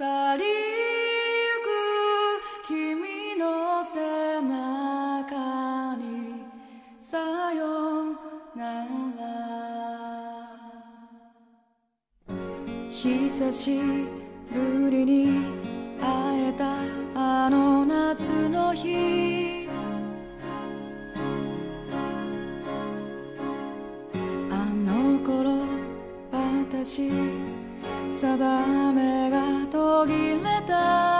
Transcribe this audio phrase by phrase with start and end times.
[0.00, 0.06] 去
[0.38, 0.48] りゆ
[1.62, 6.46] く君の背中に
[6.98, 7.18] さ
[7.52, 8.16] よ
[8.56, 8.86] な
[9.18, 9.20] ら。
[12.88, 13.82] 久し
[14.50, 15.42] ぶりに
[16.00, 16.78] 会えた
[17.14, 19.68] あの夏の日。
[24.50, 25.66] あの頃
[26.32, 27.10] 私
[28.18, 29.29] 定め
[30.00, 31.19] fogilletään.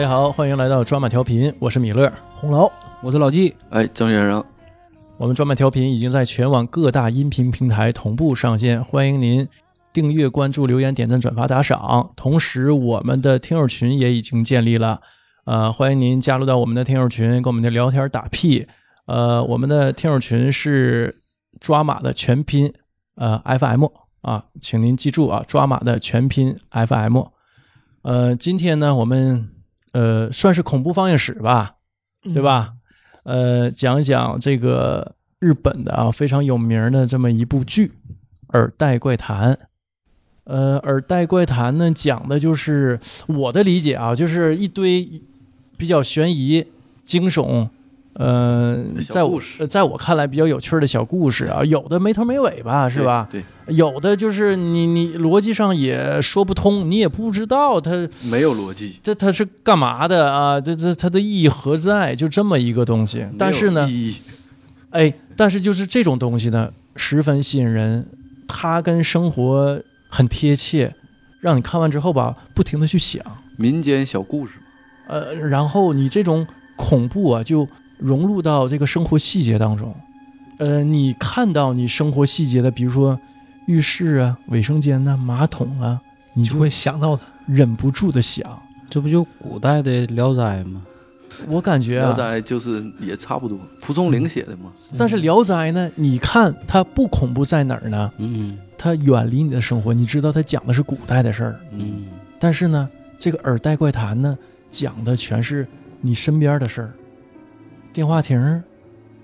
[0.00, 2.10] 大家好，欢迎来到抓马调频，我是米勒。
[2.34, 4.42] 红楼，我是老纪，哎，郑先生，
[5.18, 9.46] 我们抓马调频已经在全网各大音频平台同步上线，欢迎您
[9.92, 12.14] 订阅、关注、留言、点赞、转发、打赏。
[12.16, 15.02] 同时，我们的听友群也已经建立了，
[15.44, 18.66] 呃，欢迎您加入到我们的听友群，跟我们的聊天打屁。
[19.04, 21.14] 呃，我们的听友群是
[21.60, 22.72] 抓马的全拼，
[23.16, 23.84] 呃，FM
[24.22, 27.18] 啊，请您记住啊，抓马的全拼 FM。
[28.00, 29.50] 呃，今天呢，我们
[29.92, 31.76] 呃算是恐怖放映史吧，
[32.22, 32.74] 对吧？
[33.24, 37.88] 呃，讲一讲这个日本的啊非常有名的这么一部剧
[38.52, 39.54] 《耳袋怪谈》。
[40.44, 45.22] 呃，《耳袋怪谈》呢，讲的就是我的理解啊，就是一堆
[45.76, 46.66] 比较悬疑、
[47.04, 47.68] 惊悚，
[48.14, 48.76] 呃，
[49.08, 53.28] 在我在我看来比较有趣的小故事啊，有的没头没尾吧，是吧？
[53.30, 60.60] 对，有的就是你你逻辑上也说不通，你也不知道它没有逻辑，这它是干嘛的啊？
[60.60, 62.14] 这这它的意义何在？
[62.14, 63.24] 就这么一个东西。
[63.38, 63.88] 但是呢
[64.90, 68.04] 哎，但是就是这种东西呢，十分吸引人，
[68.48, 70.92] 它跟生活很贴切，
[71.40, 73.24] 让你看完之后吧，不停的去想，
[73.56, 74.54] 民间小故事，
[75.06, 77.68] 呃，然后你这种恐怖啊，就
[78.00, 79.94] 融入到这个生活细节当中，
[80.58, 83.18] 呃，你看到你生活细节的，比如说
[83.66, 86.00] 浴室啊、卫生间呐、马桶啊，
[86.34, 87.22] 你就就会想到它。
[87.46, 88.44] 忍不住的想。
[88.88, 90.82] 这不就古代的《聊斋》吗？
[91.48, 98.12] 我感觉啊，聊斋就是也差不多，蒲松龄写的嘛，但是《聊斋》呢，你看它不恐怖在哪儿呢？
[98.18, 102.06] 嗯它远离你的生活，你知道它讲的是古代的事儿，嗯，
[102.38, 104.38] 但是呢，这个《耳袋怪谈》呢，
[104.70, 105.66] 讲的全是
[106.00, 106.92] 你身边的事儿，
[108.00, 108.62] 电话亭儿，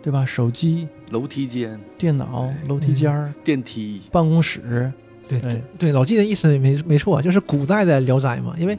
[0.03, 0.23] 对吧？
[0.23, 4.93] 手机、楼梯间、电脑、楼梯间儿、电梯，办公室，
[5.27, 8.77] 对对对，老纪的意思没没错，就是古代的《聊斋》嘛，因为《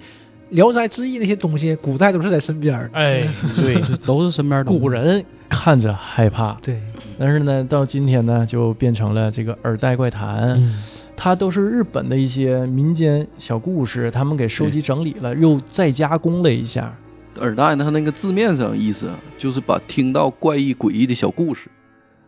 [0.49, 2.93] 聊斋志异》那些东西，古代都是在身边儿的。
[2.93, 4.71] 哎，对，都是身边的。
[4.71, 6.79] 古人看着害怕，对，
[7.17, 10.49] 但是呢，到今天呢，就变成了这个《耳袋怪谈》。
[10.57, 10.79] 嗯，
[11.15, 16.95] 它都是日本的一些民间小故事，他们给收集整理了，又再加工了一下。
[17.39, 21.69] 耳袋呢，它那个字面上意思啊就是把听到怪异诡异的小故事，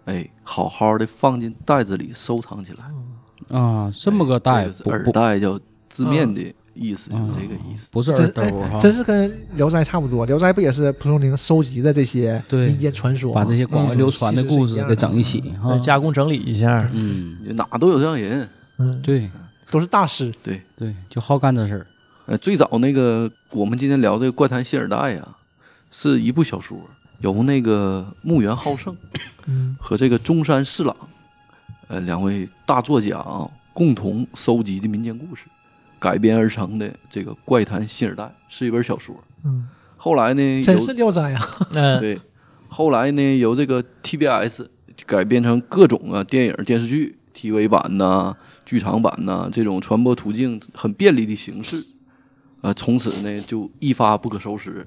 [0.06, 3.58] 哎，好好的放进袋子里收藏起来。
[3.58, 5.60] 啊，这么个袋子耳袋叫
[5.90, 6.42] 字面的
[6.76, 7.88] 意思，就是这个意思。
[7.92, 15.44] 不是耳兜哈，真是跟《聊斋》差不多，《聊斋》不也是蒲松龄收集的这些对民间传说，把这些广为流传的故事给整一起。
[15.82, 16.88] 加工整理一下。
[16.94, 18.48] 嗯，哪都有这样人，
[18.78, 19.30] 嗯，对
[19.72, 20.32] 都是大师。
[20.44, 21.88] 对，对，就好干这事儿。
[22.30, 25.28] 呃，最早那个我们今天聊这个《怪谈新尔代》呀，
[25.90, 26.80] 是一部小说，
[27.22, 28.96] 由那个木原浩胜
[29.48, 30.96] 嗯和这个中山四郎，
[31.88, 35.48] 呃，两位大作家啊，共同收集的民间故事
[35.98, 39.16] 改编而成的这个《怪谈新尔代》，是一本小说。
[39.44, 39.68] 嗯，
[39.98, 41.50] 后来呢，真是《聊斋》啊。
[41.74, 42.22] 嗯，对，
[42.68, 44.68] 后来呢，由这个 TBS
[45.08, 48.38] 改编成各种啊电影、电视剧、TV 版呐、
[48.68, 51.84] 剧场版呐这种传播途径很便利的形式，
[52.62, 54.86] 啊，从此呢就一发不可收拾。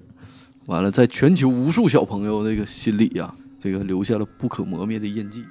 [0.67, 5.45] 完了，在全球无数小朋友这个心里呀、这个留下了不可磨灭的印记。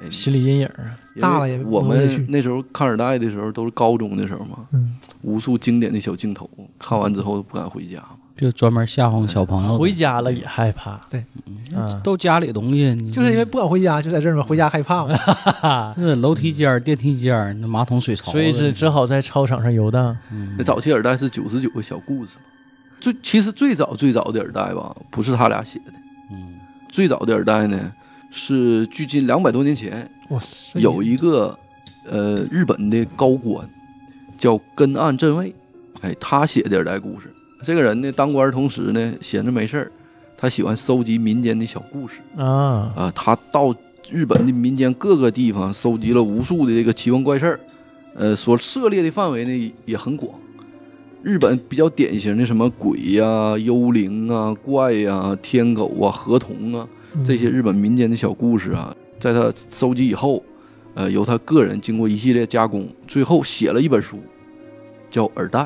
[0.00, 0.94] 哎，心理阴影儿。
[1.10, 6.48] 因为大了也我们那时候看耳袋的时候都是高中的时候嘛，嗯，无数经典的小镜头，
[6.78, 8.16] 看完之后都不敢回家嘛。
[8.36, 11.00] 就专门吓唬小朋友，回家了也害怕。
[11.10, 11.24] 对。
[11.74, 15.16] 嗯，都家里东西，就是因为不敢回家，就在这儿嘛，回家害怕嘛。
[15.96, 20.16] 是楼梯间儿、电梯间儿，那马桶水槽，所以是只好在操场上游荡。
[20.30, 20.54] 嗯。
[20.58, 22.44] 那早期耳袋是九十九个小故事嘛，
[23.00, 25.92] 最其实最早最早的耳袋吧，不是他俩写的，
[26.30, 26.54] 嗯。
[26.90, 27.92] 最早的耳袋呢
[28.30, 31.58] 是距今两百多年前，哇塞，有一个
[32.06, 33.66] 呃日本的高官
[34.36, 35.54] 叫根岸正卫，
[36.02, 37.32] 哎，他写的耳代故事。
[37.62, 39.92] 这个人呢，当官同时呢，闲着没事儿，
[40.36, 43.74] 他喜欢收集民间的小故事啊，啊、他到
[44.10, 47.60] 日本的民间各个地方收集了无数的这个奇闻怪事儿，
[48.16, 50.34] 呃，所涉猎的范围呢也很广。
[51.22, 60.42] 日本比较典型的什么鬼呀、幽灵啊、怪呀、天狗啊、河童啊，嗯这些日本民间的小故事啊，在他收集以后，
[60.94, 64.18] 呃，由他个人经过一系列加工，最后写了一本书，
[65.08, 65.60] 叫《耳袋》。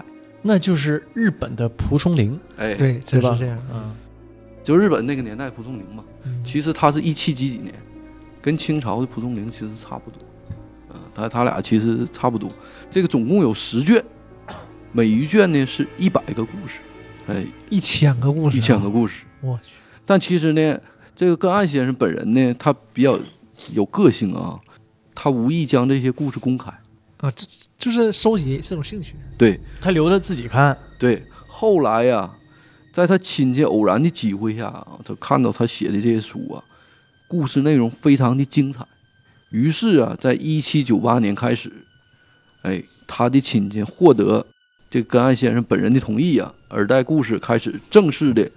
[0.46, 3.34] 那就是日本的蒲松龄，哎，，对，真吧？
[3.34, 3.58] 是这样。
[3.72, 3.92] 嗯，
[4.62, 6.42] 就日本那个年代蒲松龄嘛，嗯。
[6.44, 7.74] 其实他是一七几几年，
[8.40, 10.22] 跟清朝的蒲松龄其实差不多，
[10.90, 12.48] 嗯、他他俩其实差不多。
[12.90, 14.02] 这个总共有十卷，
[14.92, 16.78] 每一卷呢是一百个故事，
[17.26, 18.58] 哎，一千个故事，啊？
[18.58, 19.24] 一千个，故事。
[19.40, 19.72] 我去，
[20.04, 20.80] 但其实呢，
[21.14, 23.18] 这个根岸先生本人呢，他比较
[23.72, 24.58] 有个性啊，
[25.14, 26.70] 他无意将这些故事公开。
[27.18, 27.46] 啊，这
[27.78, 29.14] 就是收集这种兴趣。
[29.38, 32.30] 对他留着自己看，对，后来呀、
[32.92, 36.64] 在他亲戚偶然的机会下啊，他看到他写的这些书啊，
[37.28, 38.86] 故事内容非常的精彩。
[39.50, 41.70] 于是啊，在一七九八年开始，
[42.62, 44.44] 哎，他的亲戚获得
[44.90, 48.50] 这个根岸先生本人的同意啊，耳代故事开始正式的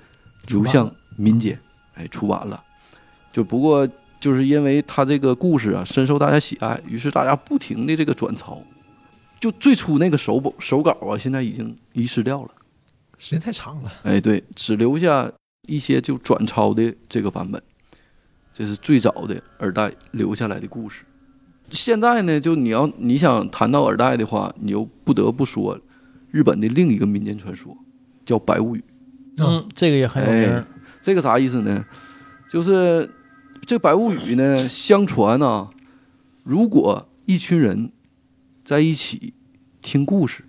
[0.48, 1.60] 流向民间，
[1.96, 2.64] 哎，出版了。
[3.32, 3.88] 就不过
[4.20, 8.62] 就是因为他这个故事啊深受大家喜爱，于是大家不停的这个转抄。
[9.40, 12.52] 就最初那个手本手稿啊，现在已经遗失掉了。
[13.18, 15.32] 时间太长了，哎，对，只留下
[15.68, 17.62] 一些就转抄的这个版本，
[18.54, 21.04] 这是最早的耳带留下来的故事。
[21.72, 25.80] 现在呢，就你要你想谈到耳带的话，你又不得不说
[26.32, 27.78] 日本的另一个民间传说，
[28.26, 28.84] 叫白物语。
[29.38, 30.66] 嗯，这个也很有名儿，
[31.02, 31.86] 这个啥意思呢？
[32.50, 33.10] 就是
[33.68, 35.70] 这白物语呢，相传啊，
[36.44, 37.92] 如果一群人
[38.70, 39.34] 在一起
[39.82, 40.44] 听故事，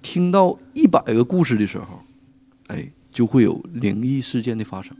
[0.00, 2.00] 听到一百个故事的时候，
[2.68, 4.96] 哎，就会有灵异事件的发生。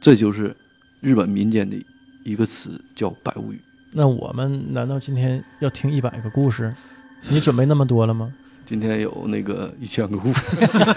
[0.00, 0.56] 这就是
[1.00, 1.76] 日本民间的
[2.24, 3.60] 一个词，叫百物语。
[3.92, 6.74] 那我们难道今天要听一百个故事？
[7.30, 8.34] 你准备那么多了吗？
[8.66, 10.42] 今天有那个一千个故事，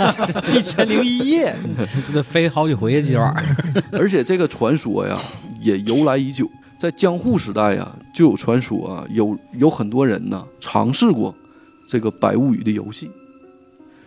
[0.58, 1.56] 一千零一夜，
[2.08, 3.56] 这得飞好几回呀，今晚上。
[3.92, 5.22] 而且这个传说呀，
[5.62, 6.50] 也由来已久。
[6.83, 11.33] 在江户时代呀，就有传说啊，有有很多人呢尝试过
[11.88, 13.09] 这个百物语的游戏。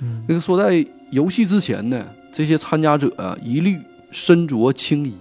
[0.01, 3.79] 嗯那个说在游戏之前呢，这些参加者啊，一律
[4.11, 5.15] 身着青衣，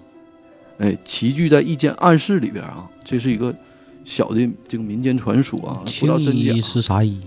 [0.80, 2.90] 哎，齐聚在一间暗室里边啊。
[3.06, 3.56] 这是一个
[4.04, 6.62] 小的这个民间传说啊，不知青道真假衣。
[6.62, 7.22] 是啥衣？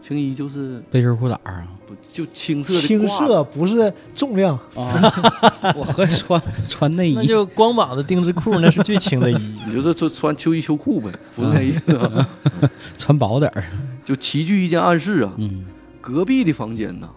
[0.00, 1.68] 青衣就是背心裤衩啊？
[1.94, 5.12] 不就青色的青色不是重量，啊，
[5.76, 7.14] 我和穿穿内衣。
[7.14, 9.36] 那就光膀子丁字裤，那是最轻的衣。
[9.66, 12.28] 你就是穿穿秋衣秋裤呗，不是那意思啊。
[12.98, 13.64] 穿薄点儿。
[14.04, 15.64] 就齐聚一间暗室啊，嗯，
[16.00, 17.08] 隔壁的房间呢，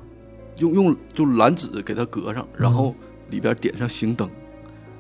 [0.58, 2.96] 用用就蓝纸给它隔上，然后
[3.30, 4.30] 里边点上行灯，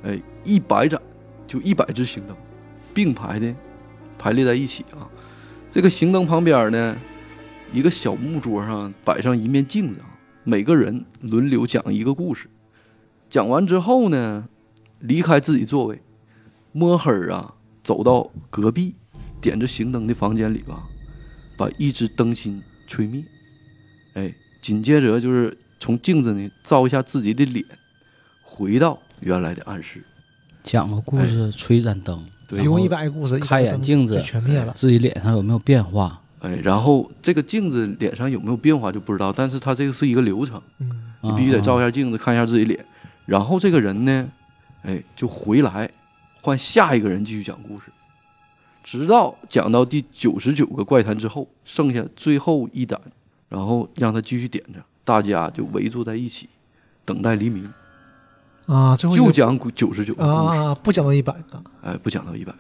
[0.04, 1.02] 哎，一百盏
[1.48, 2.36] 就一百只行灯，
[2.94, 3.54] 并排的
[4.20, 5.08] 排列在一起啊。
[5.72, 6.98] 这个行灯旁边呢，
[7.74, 10.08] 一个小木桌上摆上一面镜子啊，
[10.44, 12.48] 每个人轮流讲一个故事。
[13.30, 14.48] 讲完之后呢，
[15.00, 16.02] 离开自己座位，
[16.72, 18.96] 摸黑儿啊走到隔壁
[19.42, 20.84] 点着行灯的房间里吧，
[21.58, 23.22] 把一只灯芯吹灭。
[24.14, 27.66] 哎，紧接着就是从镜子呢照一下自己的脸，
[28.44, 30.02] 回到原来的暗室。
[30.64, 34.72] 讲个故事，吹盏灯，对一，共一百个故事，开眼镜子全灭了。
[34.74, 36.22] 自己脸上有没有变化？
[36.40, 40.90] 哎，然后这个镜子脸上有没有变化就不知道，但是它这个是一个流程，嗯，
[41.22, 42.86] 你必须得照一啊下镜子看一下自己脸，
[43.26, 44.30] 然后这个人呢，
[44.84, 45.90] 哎，就回来
[46.42, 47.86] 换下一个人继续讲故事，
[48.84, 53.02] 直到讲到第九十九个怪谈之后，剩下最后一胆，
[53.50, 56.48] 然后让他继续点着，大家就围坐在一起，
[57.04, 57.68] 等待黎明，
[58.68, 62.60] 啊，最后就讲九十九个故事，啊，不讲到一百个，哎，不讲到一百个，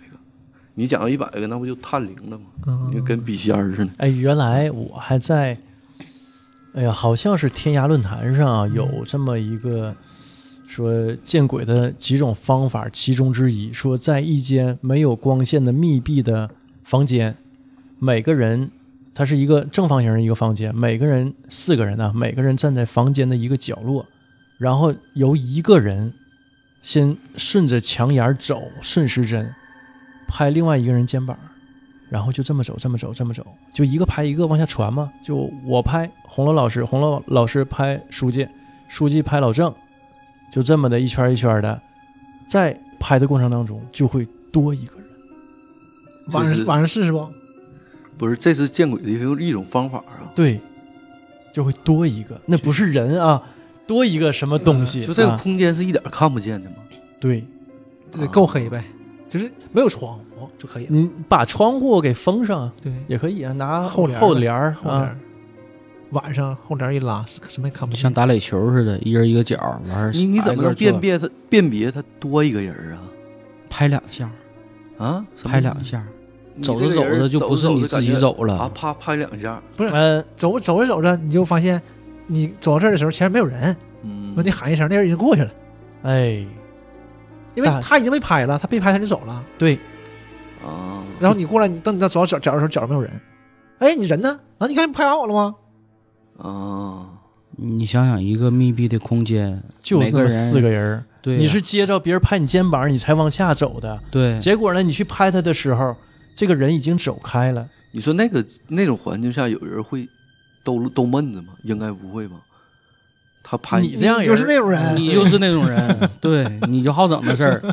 [0.79, 2.45] 你讲到一百个，那不就探灵了吗？
[2.67, 3.91] 嗯就跟笔仙儿似的。
[3.97, 5.57] 哎，原来我还在，
[6.73, 9.95] 哎呀，好像是天涯论坛上啊有这么一个
[10.67, 16.47] 说见鬼的几种方法，其中之一说，在一间没有光线的密闭的
[16.83, 17.35] 房间，
[17.97, 18.69] 每个人
[19.15, 24.05] 它是一个正方形的一个房间，每个人四个人啊，每个人站在房间的一个角落，
[24.59, 26.13] 然后由一个人
[26.83, 29.51] 先顺着墙沿走，顺时针
[30.27, 31.37] 拍另外一个人肩膀。
[32.09, 35.11] 然后就这么走，这么走，这么走，就一个拍一个往下传嘛。
[35.21, 38.47] 就我拍红楼老师，红楼老师拍书记，
[38.87, 39.73] 书记拍老郑，
[40.49, 41.81] 就这么的一圈一圈的，
[42.47, 45.05] 在拍的过程当中就会多一个人。
[46.31, 47.27] 晚上晚上试试不？
[48.17, 50.31] 不是，这是见鬼的一种一种方法啊！
[50.33, 50.61] 对，
[51.53, 53.43] 就会多一个，那不是人啊，
[53.85, 55.03] 多一个什么东西？
[55.03, 56.77] 就这个啊空间是一点看不见的吗？
[57.19, 57.45] 对，
[58.13, 58.85] 这得够黑呗，
[59.27, 60.89] 就是没有窗户就可以了。
[60.91, 62.61] 你把窗户给封上。
[62.61, 65.15] 啊，对，也可以啊，拿后帘后帘儿啊，
[66.11, 68.01] 晚上后帘一拉，什么也看不见。
[68.01, 69.57] 像打垒球似的，一人一个角，
[69.89, 72.99] 完事你你怎么能辨别它辨别它多一个人儿啊？
[73.69, 74.29] 拍两下，
[74.97, 76.01] 啊，拍两下，
[76.63, 78.53] 走着走着就不是你自己走了。
[78.53, 78.69] 啊，了。
[78.69, 81.81] 啪拍两下，不是嗯，走走着走着，你就发现
[82.27, 84.33] 你走到这儿的时候，前面没有人，嗯。
[84.33, 85.51] 说你喊一声，那人已经过去了，
[86.03, 86.45] 哎，
[87.57, 89.43] 因为他已经被拍了，他被拍他就走了。
[89.57, 89.79] 对，
[90.63, 93.11] 啊，然后你过来，你等你到走到角角的时候，角上没有人，
[93.79, 94.39] 哎，你人呢？
[94.59, 95.55] 啊，你看你拍完我了吗？
[96.37, 97.09] 啊，
[97.55, 103.99] 你想想，一个密闭的空间，就是那么四个人，对呀，你是接着别人拍你肩膀，你才往下走的。
[104.11, 105.95] 对结果呢，你去拍他的时候，
[106.35, 107.67] 这个人已经走开了。
[107.91, 110.07] 你说那个那种环境下有人会
[110.63, 111.53] 逗逗闷子吗？
[111.63, 112.35] 应该不会吧？
[113.49, 117.63] 他拍你这样人就是那种人，你就是那种人， 对，你就好整这事儿，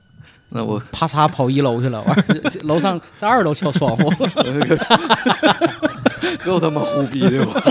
[0.50, 2.14] 那我啪嚓跑一楼去了， 完
[2.50, 4.10] 事楼上在二楼敲窗户，
[6.44, 7.62] 够他妈虎逼的我，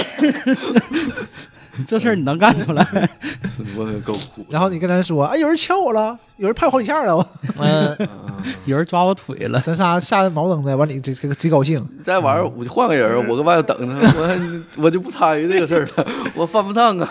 [1.85, 2.85] 这事儿你能干出来？
[3.77, 4.45] 我可够苦。
[4.49, 7.25] 然后你跟咱说，哎，有人敲我了，有人拍我好几下了，我
[7.59, 17.09] 嗯，啊 有人抓我腿了，咱仨吓得毛登的，完你这这个贼高兴，再玩儿我就换个人儿，我搁外头等他，我我就不参与这个事儿了，我犯不上啊。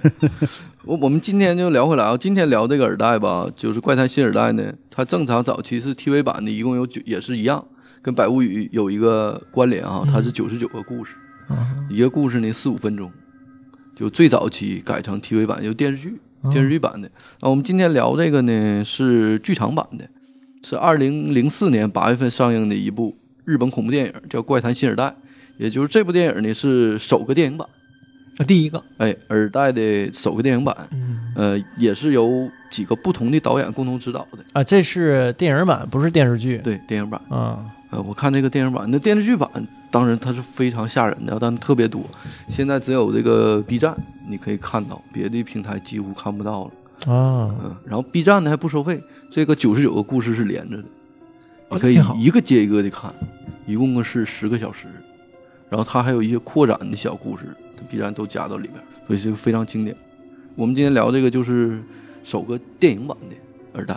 [0.84, 7.62] 我我们今天就聊回来啊，今天聊这个耳带吧，就是《怪谈新耳带》呢，它正常早期是 TV 版的，一共有九，也是一样，
[8.00, 11.16] 跟《百物语》有一个关联啊，它是九十九个故事，
[11.90, 13.10] 一个故事呢四五分钟，
[13.98, 16.14] 就最早期改成 TV 版，就电视剧
[16.52, 17.10] 电视剧版的。
[17.40, 20.08] 那我们今天聊这个呢是剧场版的，
[20.62, 25.04] 是二零零四年八月份上映的一部日本恐怖电影，叫《怪谈新耳袋》，
[25.56, 27.66] 也就是这部电影呢是首个电影版，
[28.46, 36.58] 第一个，哎，耳代的首个电影版，嗯，呃，也是由几个不同的导演共同指导的，啊，这是电影版，不是电视剧。
[36.58, 37.20] 对，电影版。
[37.28, 39.50] 啊，呃，我看这个电影版，那电视剧版
[39.90, 42.02] 当然它是非常吓人的，但特别多。
[42.48, 43.96] 现在只有这个 B 站
[44.28, 47.12] 你可以看到，别的平台几乎看不到了。
[47.12, 50.84] 啊，嗯，然后 B 站呢还不收费，这个九十九个故事是连着的，
[51.70, 53.14] 你可以一个接一个的看，
[53.66, 54.88] 一共是十个小时。
[55.70, 57.54] 然后它还有一些扩展的小故事
[57.90, 59.96] ，B 站都加到里边，所以这个非常经典。
[60.56, 61.80] 我们今天聊这个就是
[62.24, 63.36] 首个电影版的
[63.72, 63.96] 二代。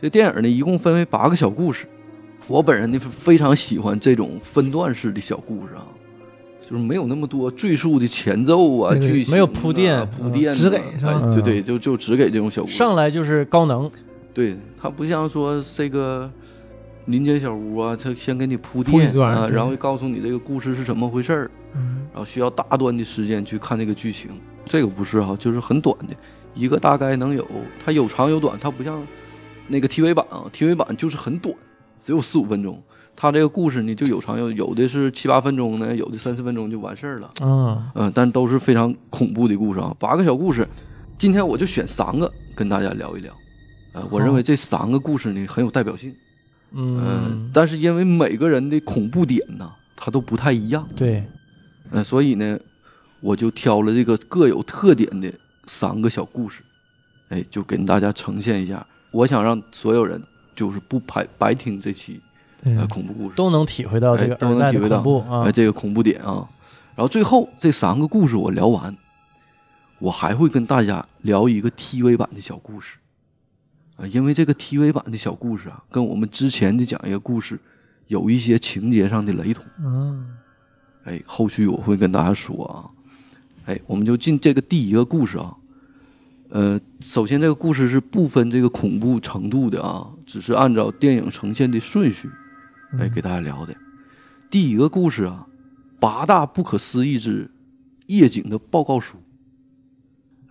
[0.00, 1.86] 这电影呢一共分为八个小故事，
[2.48, 5.86] 我本人呢非常喜欢这种分段式的小故事啊，
[6.62, 11.22] 就是没有那么多赘述的前奏啊、剧情啊没有铺垫铺垫啊、只给是吧？
[11.24, 12.74] 哎对对，就就只给这种小故事。
[12.74, 13.90] 上来就是高能。
[14.32, 16.30] 对，它不像说这个
[17.06, 22.06] 林间小屋啊，它先给你铺垫啊，然后告诉你这个故事是怎么回事儿，嗯。
[22.12, 24.30] 然后需要大段的时间去看这个剧情。
[24.66, 26.14] 这个不是哈、就是很短的，
[26.54, 27.44] 一个大概能有，
[27.84, 29.04] 它有长有短，它不像
[29.66, 31.52] 那个 TV 版啊，TV 版就是很短，
[32.02, 32.82] 只有四五分钟。
[33.14, 37.30] 他这个故事呢就有长有有的是七八分钟呢，有的三四分钟就完事儿了。
[37.42, 40.66] 嗯，嗯，但都是非常恐怖的故事啊，八个小故事，
[41.18, 43.30] 今天我就选三个跟大家聊一聊。
[43.92, 46.14] 呃，我认为这三个故事呢很有代表性，
[46.72, 51.22] 嗯、嗯，但是因为每个人的恐怖点呢，它都不太一样，对，
[51.90, 52.58] 嗯、所以呢，
[53.20, 55.30] 我就挑了这个各有特点的
[55.66, 56.62] 三个小故事，
[57.28, 58.86] 哎，就跟大家呈现一下。
[59.10, 60.22] 我想让所有人
[60.60, 62.20] 就是不白白听这期
[62.64, 65.50] 呃对恐怖故事，都能体会到这个哎都能体会到恐怖啊哎，。
[65.50, 66.46] 这个恐怖点啊。
[66.94, 68.94] 然后最后这三个故事我聊完，
[69.98, 72.98] 我还会跟大家聊一个 TV 版的小故事
[73.96, 77.58] 啊，因为这个 TV 版的小故事啊，跟我们之前的讲一个故事
[78.08, 79.64] 有一些情节上的雷同。
[79.82, 80.36] 嗯，
[81.04, 82.84] 哎，后续我会跟大家说啊。
[83.64, 85.56] 哎，我们就进这个第一个故事啊。
[86.50, 92.30] 呃，首先这个故事是不分这个恐怖程度的啊，只是按照电影呈现的顺序，
[92.92, 93.74] 来，给大家聊的。
[94.48, 95.44] 第一个故事啊，
[95.98, 97.50] 八大不可思议之
[98.06, 99.20] 夜景的报告书。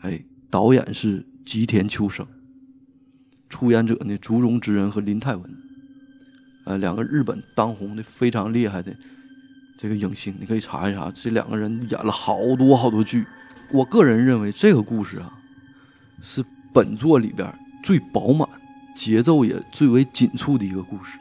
[0.01, 2.27] 哎，导演是吉田秋生，
[3.48, 5.57] 出演者呢竹中之人和林泰文，
[6.65, 8.93] 呃，两个日本当红的非常厉害的
[9.77, 13.25] 这个影星，你可以查一查，这两个人演了好多好多剧。
[13.71, 15.31] 我个人认为这个故事啊，
[16.21, 16.43] 是
[16.74, 17.50] 本作里边
[17.81, 18.45] 最饱满、
[18.93, 21.19] 节奏也最为紧促的一个故事，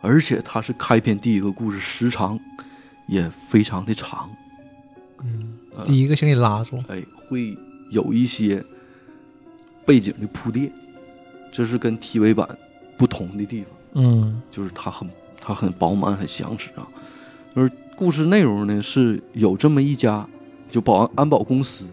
[0.00, 2.38] 而且它是开篇第一个故事，时长
[3.06, 4.30] 也非常的长。
[5.24, 7.56] 嗯第一个先给拉住，哎，会
[7.90, 8.62] 有一些
[9.86, 10.70] 背景的铺垫，
[11.50, 12.58] 这是跟 TV 版
[12.98, 13.70] 不同的地方。
[13.94, 15.08] 嗯就是它很
[15.40, 16.86] 它很饱满，很详实啊。
[17.54, 20.28] 而故事内容呢是有这么一家
[20.70, 21.86] 就保安安保公司，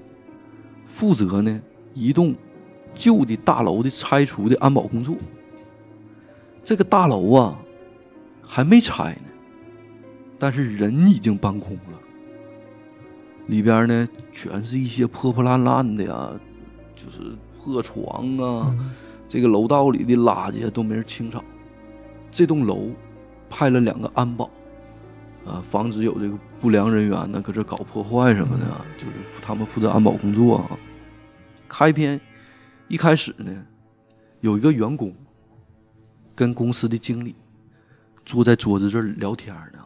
[0.85, 1.61] 负责呢
[1.93, 2.33] 一栋
[2.93, 5.15] 旧的大楼的拆除的安保工作。
[6.63, 7.57] 这个大楼啊
[8.41, 9.29] 还没拆呢，
[10.37, 11.99] 但是人已经搬空了。
[13.47, 16.31] 里边呢全是一些破破烂烂的呀，
[16.95, 17.19] 就是
[17.57, 18.91] 破床啊，嗯
[19.27, 21.43] 这个楼道里的垃圾都没人清扫。
[22.29, 22.89] 这栋楼
[23.49, 24.49] 派了两个安保，
[25.45, 30.77] 啊，防止有这个不良人员呢搁这搞破坏什么的啊，就是他们负责安保工作啊。
[31.67, 32.19] 开篇
[32.89, 33.65] 一开始呢，
[34.41, 35.15] 有一个员工
[36.35, 37.35] 跟公司的经理
[38.25, 39.79] 坐在桌子这儿聊天呢。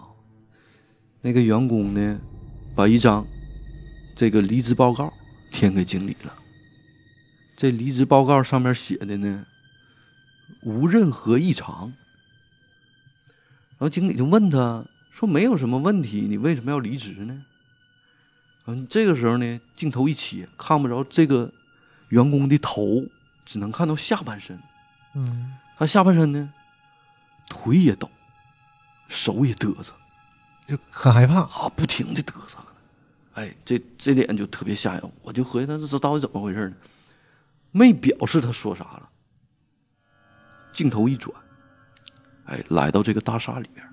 [1.21, 2.19] 那个员工呢，
[2.73, 3.25] 把一张
[4.15, 5.13] 这个离职报告
[5.51, 6.33] 填给经理了。
[7.57, 9.45] 这离职报告上面写的呢，
[10.63, 11.93] 无任何异常。
[13.71, 17.43] 然后经理就问他说：“没有什么问题，你为什么要离职呢？”
[18.67, 21.51] 嗯，这个时候呢，镜头一切，看不着这个
[22.13, 23.03] 员工的头，
[23.43, 24.57] 只能看到下半身。
[25.15, 26.53] 嗯他下半身呢，
[27.49, 28.07] 腿也抖，
[29.07, 29.91] 手也嘚瑟
[30.67, 31.41] 就很害怕。
[31.41, 32.57] 啊，不停的嘚瑟。
[33.33, 36.75] 哎，这这点就特别吓人，我就合计他这到底怎么回事呢？
[37.71, 39.09] 没表示他说啥了。
[40.71, 41.35] 镜头一转，
[42.45, 43.83] 哎，来到这个大厦里边。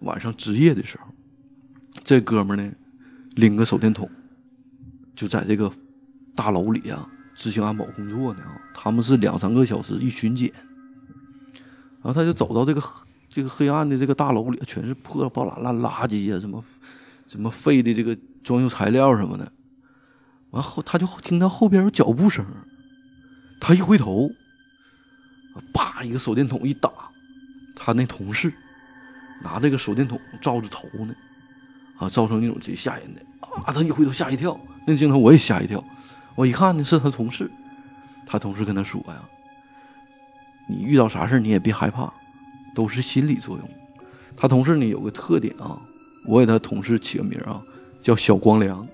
[0.00, 1.06] 晚上值夜的时候，
[2.02, 2.72] 这哥们呢，
[3.36, 4.10] 拎个手电筒，
[5.14, 5.70] 就在这个
[6.38, 7.04] 大楼里啊
[7.34, 8.42] 执行安保工作呢。
[8.72, 10.52] 他们是两三个小时一巡检，
[12.00, 12.80] 然后他就走到这个
[13.28, 16.62] 这个黑暗的这个大楼里，全是破破烂烂垃圾呀，什么
[17.26, 19.50] 什么废的这个装修材料什么的。
[20.50, 22.46] 完后，他就听到后边有脚步声，
[23.60, 24.30] 他一回头，
[25.74, 26.90] 叭一个手电筒一打，
[27.76, 28.50] 他那同事
[29.42, 31.14] 拿这个手电筒照着头呢，
[31.98, 33.20] 啊，照成那种贼吓人的
[33.66, 33.72] 啊！
[33.72, 35.84] 他一回头吓一跳，那镜头我也吓一跳，
[36.38, 37.50] 我一看呢是他同事，
[38.24, 39.16] 他同事跟他说呀
[40.70, 42.08] ：“你遇到啥事儿你也别害怕，
[42.76, 43.68] 都是心理作用。”
[44.38, 45.76] 他同事呢有个特点啊，
[46.24, 47.60] 我给他同事起个名啊，
[48.00, 48.86] 叫小光良。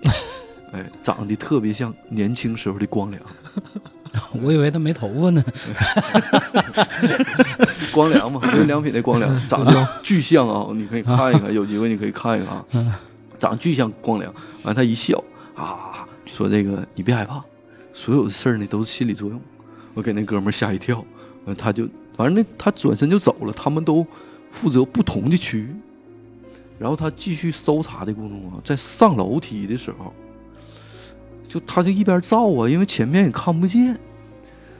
[0.72, 3.22] 哎，长得特别像年轻时候的光良，
[4.42, 5.44] 我以为他没头发呢。
[7.92, 10.68] 光良嘛，无印良品的光良，长得巨像啊！
[10.72, 12.64] 你可以看一看，有机会你可以看一看啊，
[13.38, 14.32] 长得巨像光良。
[14.62, 15.22] 完，他一笑
[15.54, 17.42] 啊，说这个你别害怕，
[17.94, 19.40] 所有的事儿呢都是心理作用。
[19.94, 21.02] 我给那哥们儿吓一跳，
[21.46, 24.06] 完他就反正那他转身就走了，他们都
[24.50, 25.74] 负责不同的区域。
[26.78, 30.12] 然后他继续搜查的过程中啊，在上楼梯的时候，
[31.48, 33.98] 就他就一边照啊，因为前面也看不见。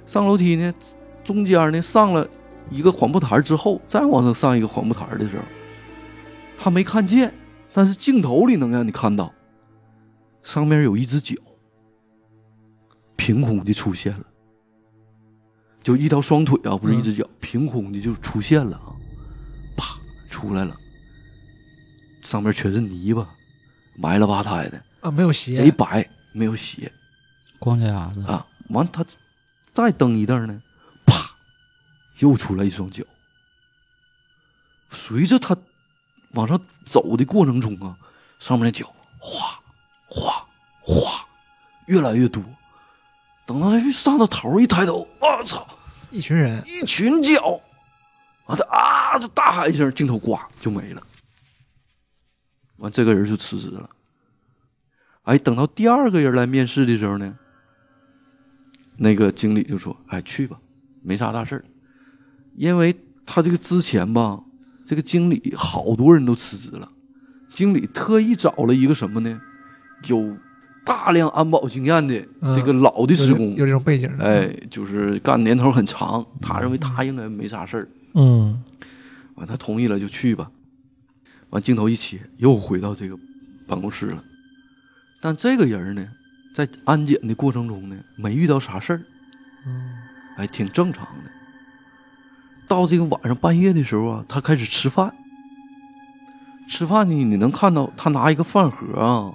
[0.06, 0.74] 上楼梯呢，
[1.24, 2.28] 中间呢上了
[2.70, 5.42] 一个缓步台之后，再往上上一个缓步台的时候，
[6.58, 7.32] 他没看见，
[7.72, 9.32] 但是镜头里能让你看到，
[10.42, 11.34] 上面有一只脚，
[13.26, 14.24] 凭空的出现了，
[15.82, 18.94] 就一条双腿啊，不是一只脚，凭空的就出现了啊，
[19.76, 19.98] 啪
[20.30, 20.76] 出来了，
[22.22, 23.28] 上面全是泥巴，
[23.96, 26.92] 埋了吧胎的，啊，没有鞋，贼白，没有鞋
[27.58, 28.46] 光脚丫子，啊。
[28.68, 29.04] 完他
[29.74, 30.62] 再蹬一蹬呢，
[31.04, 31.16] 啪，
[32.20, 33.02] 又出来一双脚。
[34.92, 35.56] 随着他
[36.34, 37.98] 往上走的过程中啊，
[38.38, 38.86] 上面的脚
[39.18, 39.60] 哗
[40.06, 40.46] 哗
[40.80, 41.26] 哗
[41.86, 42.40] 越来越多。
[43.46, 45.66] 等到他上到头一抬头，我操，
[46.10, 47.60] 一群人，一群脚！
[48.46, 51.02] 完他啊，就大喊一声，镜头呱就没了。
[52.78, 53.88] 完，这个人就辞职了。
[55.22, 57.36] 哎，等到第二个人来面试的时候呢，
[58.96, 60.58] 那个经理就说：“哎，去吧，
[61.02, 61.64] 没啥大事儿。”
[62.56, 64.40] 因为他这个之前吧，
[64.84, 66.90] 这个经理好多人都辞职了，
[67.50, 69.40] 经理特意找了一个什么呢？
[70.06, 70.36] 有
[70.86, 72.14] 大量安保经验的
[72.50, 78.62] 这个老的职工，有有这种背景，哎，就是干年头很长，他认为他应该没啥事儿，嗯
[79.34, 80.48] 完他同意了就去吧。
[81.50, 83.18] 完镜头一切，又回到这个
[83.66, 84.22] 办公室了。
[85.20, 86.06] 但这个人呢，
[86.54, 89.02] 在安检的过程中呢，没遇到啥事儿，
[89.66, 89.92] 嗯，
[90.36, 91.30] 哎，挺正常的。
[92.68, 95.12] 到这个晚上半夜的时候啊，他开始吃饭。
[96.68, 99.32] 吃饭呢，你能看到他拿一个饭盒啊，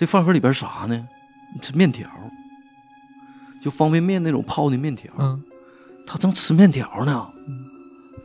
[0.00, 1.06] 这饭盒里边啥呢？
[1.60, 2.08] 吃面条，
[3.60, 5.12] 就方便面那种泡的面条。
[5.18, 5.42] 嗯，
[6.06, 7.28] 他正吃面条呢，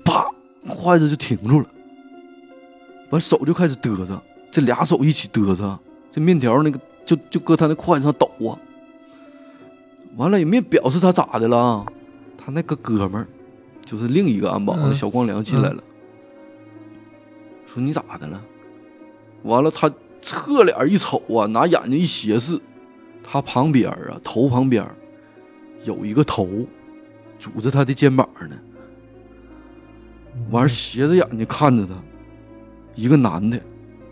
[0.05, 0.25] 啪，
[0.69, 1.67] 筷子就停住了，
[3.09, 5.77] 完手就开始嘚瑟，这俩手一起嘚瑟，
[6.09, 8.55] 这面条那个就就搁他那筷子上抖啊，
[10.15, 11.85] 完了也没表示他咋的了啊，
[12.37, 13.27] 他那个哥们儿
[13.83, 15.83] 就是另一个安保的嗯小光良进来了，
[17.67, 18.41] 说你咋的了？
[19.43, 19.91] 完了他
[20.25, 22.59] 侧脸一瞅啊，拿眼睛一斜视，
[23.23, 24.83] 他旁边啊头旁边
[25.83, 26.65] 有一个头
[27.37, 28.57] 拄着他的肩膀呢，
[30.49, 31.93] 完斜着眼睛看着他，
[32.95, 33.61] 一个男的，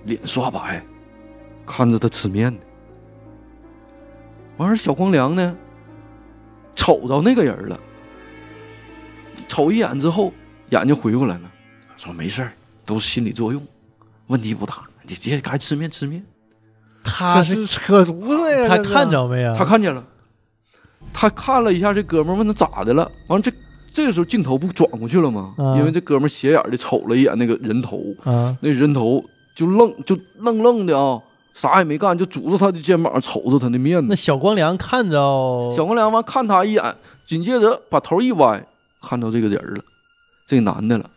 [0.05, 0.85] 脸刷白，
[1.65, 2.59] 看着他吃面呢。
[4.57, 5.57] 完事小光良呢，
[6.75, 7.79] 瞅着那个人了，
[9.47, 10.31] 瞅一眼之后，
[10.69, 11.51] 眼睛回过来了，
[11.97, 12.47] 说没事，
[12.85, 13.65] 都是心理作用，
[14.27, 16.23] 问题不大，你直接该吃面吃面。
[17.03, 18.67] 他是是扯犊子呀！
[18.69, 19.53] 他看着没啊？
[19.57, 20.01] 他看见了，
[21.13, 23.11] 他看了一下这哥们儿，问他咋的了。
[23.27, 23.51] 完了这
[23.91, 25.53] 这个时候镜头不转过去了吗？
[25.57, 29.21] 啊因为这哥们儿斜眼的瞅了一眼那个人头，啊，那人头
[29.53, 31.21] 就愣就愣愣的啊，
[31.53, 34.15] 啥也没干，就拄着他的肩膀瞅着他的面那。
[34.15, 35.17] 小光良看着
[35.75, 36.95] 小光良完看他一眼，
[37.27, 38.65] 紧接着把头一歪，
[39.01, 39.83] 看到这个人了，
[40.47, 41.09] 这个男的了。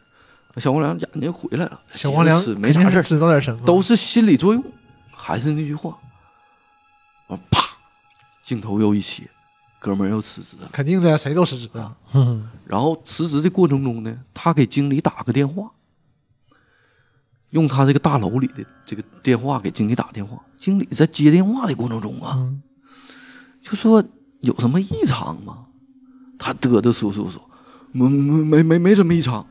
[0.56, 4.64] 小光良眼睛回来了，小光良接着吃没啥事儿，知道点什么，都是心理作用。
[5.12, 5.98] 还是那句话，
[7.26, 7.62] 完啪，
[8.42, 9.28] 镜头又一切，
[9.78, 10.68] 哥们儿又辞职了。
[10.72, 11.90] 肯定的呀，谁都辞职啊。
[12.12, 15.70] 哼然后辞职的过程中呢，他给经理打个电话，
[17.50, 20.40] 用他这个大楼里的这个电话给经理打电话。
[20.58, 22.62] 经理在接电话的过程中啊，嗯
[23.60, 24.02] 就说
[24.40, 25.66] 有什么异常吗？
[26.38, 27.50] 他嘚嘚嗦嗦说，
[27.92, 29.46] 没没没没没什么异常。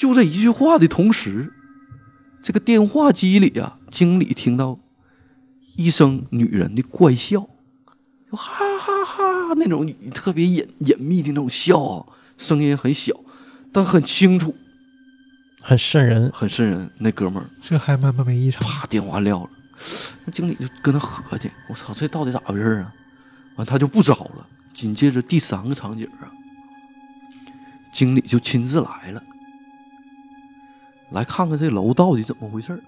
[0.00, 1.52] 就这一句话的同时，
[2.42, 4.78] 这个电话机里啊，经理听到
[5.76, 7.46] 一声女人的怪笑，
[8.30, 12.06] 就哈哈哈那种特别隐隐秘的那种笑啊，
[12.38, 13.14] 声音很小，
[13.74, 14.56] 但很清楚，
[15.60, 16.32] 很瘆人。
[16.32, 16.90] 很瘆人。
[16.96, 18.66] 那哥们儿这还慢慢没异常。
[18.66, 19.50] 啪电话撂了，
[20.24, 22.90] 那经理就跟他合计，我操，这到底咋回事啊？
[23.56, 24.46] 完他就不找了。
[24.72, 26.32] 紧接着第三个场景啊，
[27.92, 29.22] 经理就亲自来了，
[31.10, 32.80] 来看看这楼到底怎么回事儿。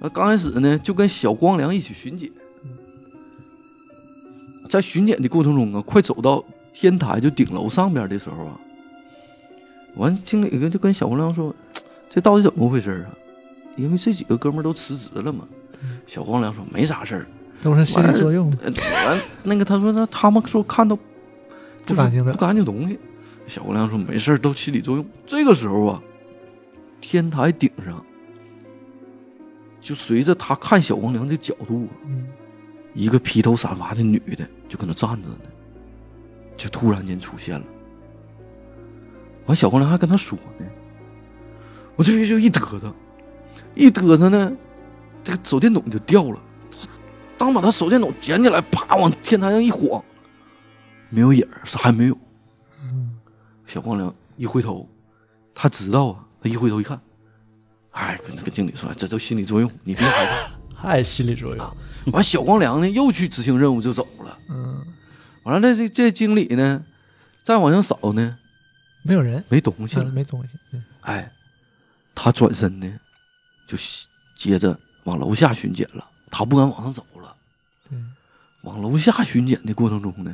[0.00, 2.30] 那刚开始呢，就跟小光良一起巡检，
[4.68, 8.60] 在巡检的过程中啊，快走到天台就顶楼上边的时候啊，
[9.96, 11.54] 完经理跟就跟小光良说
[12.08, 13.10] ：“这到底怎么回事儿啊？”
[13.76, 15.46] 因为这几个哥们儿都辞职了嘛。
[16.06, 17.26] 小光良说没啥事儿，
[17.62, 18.70] 都是心理作用，呃
[19.06, 20.98] 完那个他说那他们说看到
[21.84, 22.98] 不干净的不干净东西。
[23.46, 25.06] 小光良说没事儿，都心理作用。
[25.26, 26.02] 这个时候啊，
[27.00, 28.04] 天台顶上
[29.80, 32.28] 就随着他看小光良的角度啊，嗯，
[32.94, 35.36] 一个披头散发的女的就搁那站着呢，
[36.56, 37.66] 就突然间出现了。
[39.46, 40.66] 完，小光良还跟他说呢，
[41.96, 42.94] 我这就一嘚瑟，
[43.74, 44.52] 一嘚瑟呢，
[45.24, 46.42] 这个手电筒就掉了。
[47.38, 50.04] 当把他手电筒捡起来，啪往天台上一晃，
[51.08, 52.18] 没有影儿，啥也没有。
[53.64, 54.88] 小光良一回头，
[55.54, 57.00] 他知道啊，他一回头一看，
[57.90, 60.58] 哎，跟那个经理说，这都心理作用，你别害怕。
[60.80, 61.76] 太心理作用。
[62.12, 64.38] 完，小光良呢又去执行任务就走了。
[64.48, 64.86] 嗯，
[65.42, 66.84] 完了，这这经理呢，
[67.42, 68.38] 再往上扫呢，
[69.02, 70.04] 没有人，没东西了。
[70.04, 70.54] 嗯没东西。
[70.72, 71.32] 嗯哎，
[72.14, 73.00] 他转身呢，
[73.66, 73.76] 就
[74.36, 76.04] 接着往楼下巡检了。
[76.30, 77.34] 他不敢往上走了。
[77.90, 78.12] 嗯
[78.62, 80.32] 往楼下巡检的过程中呢，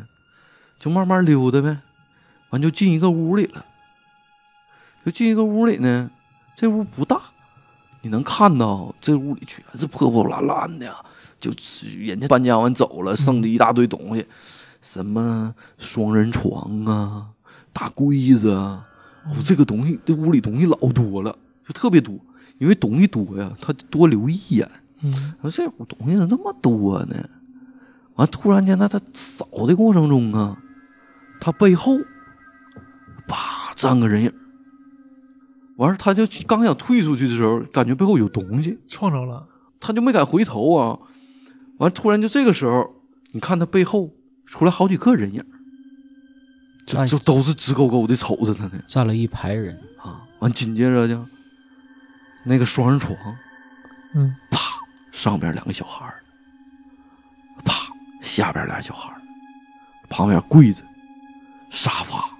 [0.79, 1.79] 就慢慢溜达呗。
[2.51, 3.64] 完就进一个屋里了。
[5.05, 6.11] 就进一个屋里呢，
[6.55, 7.21] 这屋不大，
[8.03, 10.90] 你能看到这屋里全是破破烂烂的，
[11.38, 14.27] 就是人家搬家完走了，剩的一大堆东西，
[14.81, 17.27] 什么双人床啊、
[17.73, 18.87] 大柜子啊，
[19.27, 21.37] 哦，这个东西这屋里东西老多了，
[21.67, 22.19] 就特别多。
[22.59, 24.71] 因为东西多呀，他多留一眼。
[25.01, 27.29] 嗯，说这屋东西怎么那么多呢？
[28.14, 30.57] 完，突然间，在他扫的过程中啊，
[31.40, 31.99] 他背后，
[33.27, 34.35] 啪站个人影儿。
[35.77, 39.47] 完事儿他就刚想退出去的时候，感觉背后有东西，撞着了。
[39.81, 40.99] 他就没敢回头啊。
[41.79, 42.95] 完，突然就这个时候，
[43.33, 44.11] 你看他背后
[44.47, 45.45] 出来好几个人影
[46.87, 50.23] 儿，就都是直勾勾的瞅着他呢站了一排人，啊。
[50.39, 51.27] 完，紧接着就
[52.45, 53.17] 那个双人床，
[54.15, 54.59] 嗯，啪
[55.11, 56.23] 上边两个小孩儿，
[57.65, 57.75] 啪，
[58.21, 59.21] 下边俩小孩儿，
[60.09, 60.83] 旁边柜子、
[61.71, 62.31] 沙发，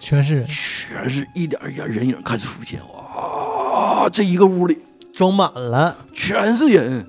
[0.00, 0.46] 全是人。
[0.46, 2.80] 全是一点一点人影开始出现。
[2.92, 4.78] 哇，这一个屋里
[5.12, 5.96] 装满了。
[6.12, 7.04] 全是人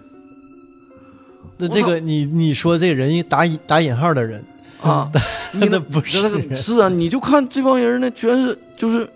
[1.57, 4.43] 那这个你你说这个人打引打引号的人，
[4.81, 5.09] 啊！
[5.53, 9.07] 那那不是那是啊，你就看这帮人呢，全是就是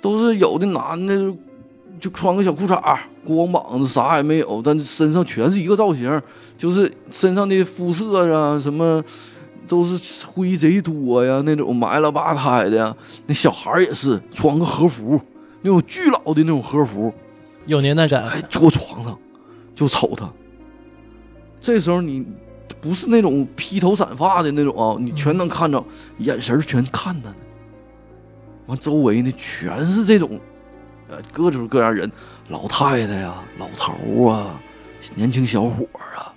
[0.00, 1.36] 都是有的男的就
[2.00, 6.20] 就穿个小裤衩儿，光膀子啥也没有，但身上全是一个造型，
[6.56, 9.02] 就是身上的肤色啊什么。
[9.66, 12.96] 都是灰贼多呀，那种埋了吧胎的呀。
[13.26, 15.20] 那小孩儿也是穿个和服，
[15.62, 17.12] 那种巨老的那种和服，
[17.66, 18.24] 有年代感。
[18.24, 19.18] 还，坐床上
[19.74, 20.30] 就瞅他。
[21.60, 22.24] 这时候你
[22.80, 25.84] 不是那种披头散发的那种啊，你全能看着，
[26.18, 27.36] 眼神儿全看他呢。
[28.66, 30.38] 完周围呢全是这种，
[31.08, 32.10] 呃，各种各样人，
[32.48, 34.60] 老太太呀，老头儿啊，
[35.14, 36.32] 年轻小伙儿啊。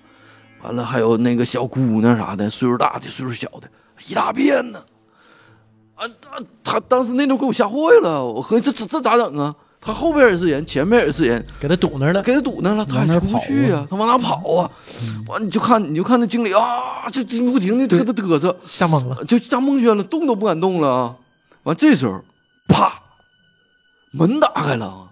[0.61, 3.69] 完了，还有那个小姑娘啥的，岁数大的，岁数小的，
[4.07, 4.83] 一大片呢。
[5.95, 9.55] 啊，他他当时那都给我吓坏了，我合计这这这咋整啊？
[9.81, 12.21] 他后边也是人，前面也是人，给他堵那儿了。
[12.21, 14.69] 给他堵那了，他还出不去啊，他往哪跑啊？
[15.27, 19.23] 完你就看你就看那经理啊，就就不停的跟他嘚瑟，吓懵了。
[19.23, 21.15] 就吓蒙圈了，动都不敢动了啊。
[21.63, 22.21] 完这时候，
[22.67, 23.01] 啪，
[24.11, 25.07] 门打开了啊，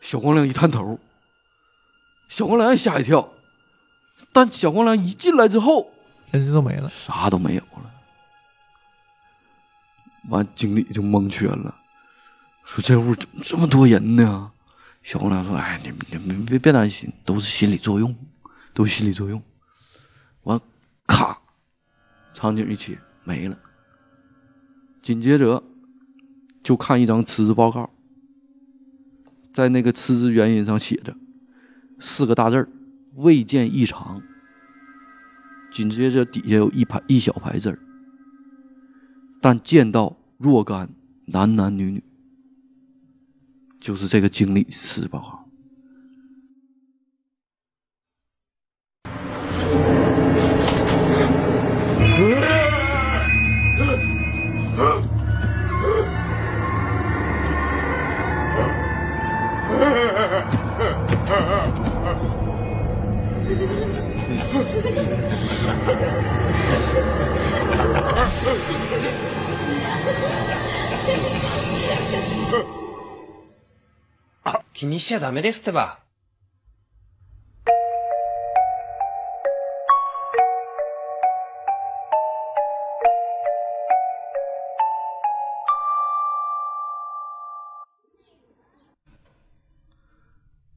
[0.00, 0.98] 小光亮一探头，
[2.28, 3.28] 小光亮也吓一跳。
[4.32, 5.92] 但小光良一进来之后，
[6.30, 7.90] 人都没了，啥都没有了。
[10.28, 11.74] 完，经理就蒙圈了，
[12.64, 14.52] 说这屋怎么这么多人呢？
[15.02, 18.14] 小光良说：“哎，你你别别别担心，都是心理作用，
[18.74, 19.42] 都是心理作用。”
[20.44, 20.60] 完，
[21.06, 21.38] 咔，
[22.34, 23.58] 场景一切没了。
[25.02, 25.62] 紧接着
[26.62, 27.90] 就看一张辞职报告，
[29.52, 31.16] 在那个辞职原因上写着
[31.98, 32.68] 四个大字儿。
[33.20, 34.22] 未见异常，
[35.70, 37.78] 紧接着底下有一排一小排字儿，
[39.40, 40.88] 但见到若干
[41.26, 42.02] 男男女女，
[43.78, 45.39] 就是这个经理辞报告。
[74.73, 75.99] 気にしちゃダメですってば。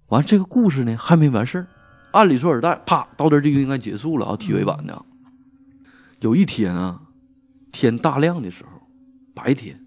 [0.09, 1.72] 完，这个故事呢还没完事儿。
[2.14, 5.06] 按理说耳带啪到这就应该结束了啊，TV 版的。
[6.22, 7.02] 有一天啊，
[7.72, 8.88] 天大亮的时候，
[9.34, 9.84] 白天，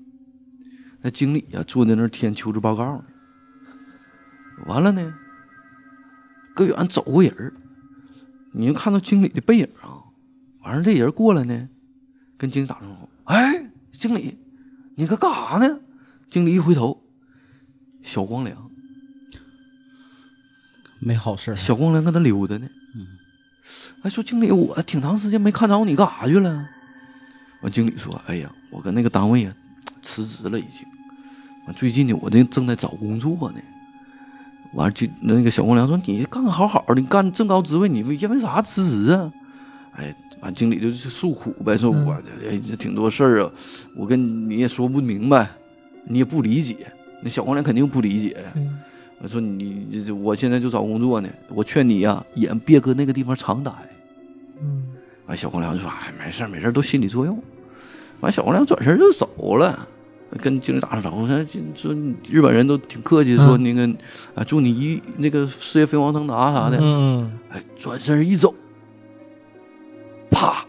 [1.01, 3.05] 那经理啊坐在那儿填求职报告呢。
[4.67, 5.15] 完了呢，
[6.55, 7.55] 搁远走个人儿，
[8.53, 10.03] 你就看到经理的背影啊。
[10.63, 11.69] 完了，这人过来呢，
[12.37, 14.37] 跟经理打招呼：“哎，经理，
[14.97, 15.81] 你搁干啥呢？”
[16.29, 17.05] 经理一回头，
[18.03, 18.66] 小光良。
[20.99, 22.67] 没好事小光良搁那溜达呢。
[22.95, 23.07] 嗯，
[24.03, 26.69] 哎，说经理，我挺长时间没看着你，干啥去了？
[27.63, 29.55] 完，经理说：“哎呀，我跟那个单位啊
[30.03, 30.87] 辞职了，已经。
[31.67, 33.61] 完，最近呢，我这正在找工作呢。
[34.75, 39.33] 完，就那个小光良说：‘你干的好好的，你干这么高职位，你因为啥辞职啊？’
[39.97, 43.51] 哎，完，经理就诉苦呗，说我这这挺多事儿啊，
[43.97, 45.49] 我跟你也说不明白，
[46.05, 46.87] 你也不理解。
[47.23, 48.61] 那小光良肯定不理解。”我
[49.27, 53.73] 说你这我现在就找工作呢，我劝你呀，也别搁那个地方常待。
[54.61, 54.85] 嗯，
[55.27, 57.43] 完小光良就说：“哎，没事没事都心理作用。”
[58.21, 59.89] 完小光良转身就走了，
[60.39, 61.95] 跟经理打声招呼，说：“说
[62.31, 63.87] 日本人都挺客气，说那个
[64.35, 68.55] 啊，祝你一那个事业飞黄腾达啥的。”嗯，哎，转身一走，
[70.31, 70.65] 啪，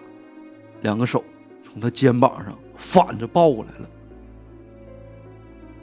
[0.82, 1.24] 两个手
[1.62, 3.90] 从他肩膀上反着抱过来了，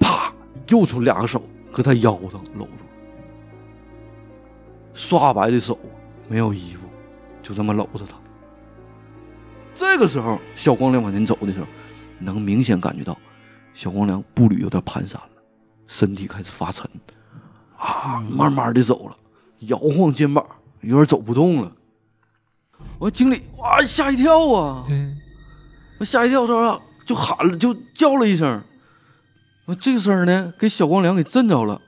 [0.00, 0.32] 啪，
[0.68, 1.42] 又出两个手。
[1.74, 2.84] 搁他腰上搂住，
[4.92, 5.76] 刷白的手，
[6.28, 6.86] 没有衣服，
[7.42, 8.16] 就这么搂着他。
[9.74, 11.66] 这个时候，小光良往前走的时候，
[12.20, 13.18] 能明显感觉到
[13.74, 15.28] 小光良步履有点蹒跚了，
[15.88, 16.88] 身体开始发沉，
[17.76, 19.16] 啊，慢慢的走了，
[19.66, 20.46] 摇晃肩膀，
[20.82, 21.72] 有点走不动了。
[23.00, 24.86] 我经理哇吓一跳啊，
[25.98, 28.62] 我吓一跳，说啥就喊了，就叫了一声。
[29.66, 31.80] 我这个声呢，给小光良给震着了。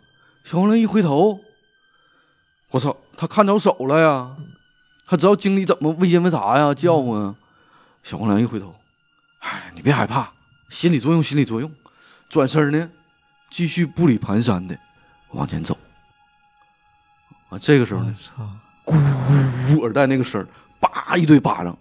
[0.45, 1.41] 小光良一回头，
[2.71, 4.37] 我操，他看着手了呀！
[5.07, 7.35] 他知道经理怎么为因为啥呀叫唤。
[8.03, 8.75] 小光良一回头，
[9.41, 10.33] 哎，你别害怕，
[10.71, 11.71] 心理作用，心理作用。
[12.29, 12.91] 转身呢，
[13.51, 14.79] 继续步履蹒跚的
[15.33, 15.77] 往前走。
[17.51, 18.15] 啊，这个时候呢，
[18.85, 20.45] 咕，耳带那个声
[20.81, 21.77] 叭一堆巴掌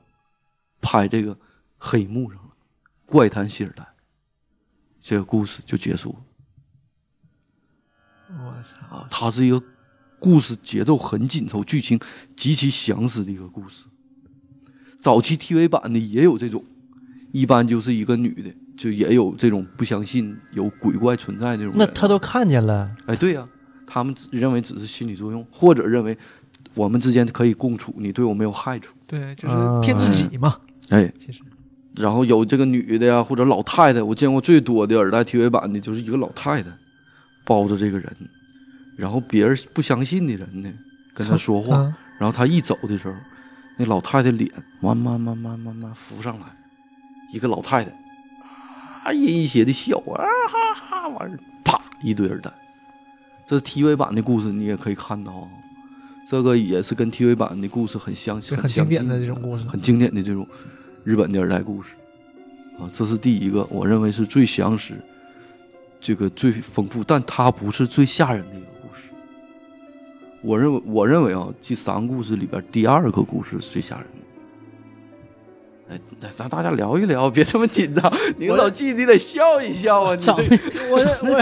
[0.81, 1.37] 拍这个
[1.77, 2.49] 黑幕上了，
[3.05, 3.85] 怪谈希尔代。
[5.07, 6.15] 这个故事就结束了。
[8.39, 9.61] 我操，啊，它是一个
[10.17, 11.99] 故事节奏很紧凑、剧情
[12.35, 13.85] 极其详实的一个故事。
[14.99, 16.65] 早期 TV 版的也有这种，
[17.31, 21.75] 一般就是一个女的，就也有这种不相信有鬼怪存在这种。
[21.77, 23.47] 那他都看见了，哎，对呀、
[23.85, 26.17] 他们只认为只是心理作用，或者认为
[26.73, 28.95] 我们之间可以共处，你对我没有害处。
[29.05, 30.59] 对，就是骗自己嘛。
[30.89, 31.43] 哎，其实
[31.95, 36.69] 然后有这个女的呀，或者老太太，我见过最多的耳带 TV 版的就是一个老太太
[37.45, 38.15] 抱着这个人，
[38.95, 40.71] 然后别人不相信的人呢
[41.13, 41.97] 跟她说话，啊。
[42.19, 43.15] 然后她一走的时候，
[43.77, 46.45] 那老太太脸慢慢慢慢慢慢浮上来，
[47.31, 47.91] 一个老太太
[49.03, 52.51] 啊阴邪的笑啊哈哈，完事儿啪一堆耳带，
[53.45, 55.31] 这是 TV 版的故事，你也可以看到。
[55.31, 55.47] 啊，
[56.27, 59.63] 这个也是跟 TV 版的故事很相像很很经典的这种故事。
[59.65, 60.47] 很经典的这种
[61.05, 61.93] 日本的二代故事
[62.79, 64.95] 啊，这是第一个，我认为是最详实、
[66.01, 69.09] 这个最丰富，但它不是最吓人的一个故事。
[70.41, 75.93] 我认为，我认为啊，这三个故事里边，第二个故事最吓人的。
[75.93, 78.11] 哎，咱咱大家聊一聊，别这么紧张。
[78.39, 80.15] 你个老记，你得笑一笑啊！
[80.15, 80.43] 你长这
[80.89, 80.97] 我
[81.29, 81.39] 我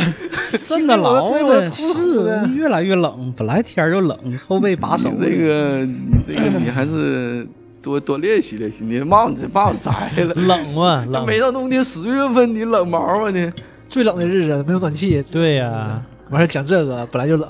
[0.67, 5.97] 真的老对我是越来越冷，本来天儿就冷，后背把手你这个，你
[6.27, 7.47] 这个，你还是
[7.83, 8.83] 多多练习练习。
[8.83, 13.51] 你帽子帽子 摘了，冷啊冷，没到冬天十月份，你冷毛啊你！
[13.89, 17.47] 最冷的日子没有暖气，对呀、完事儿讲这个本来就冷，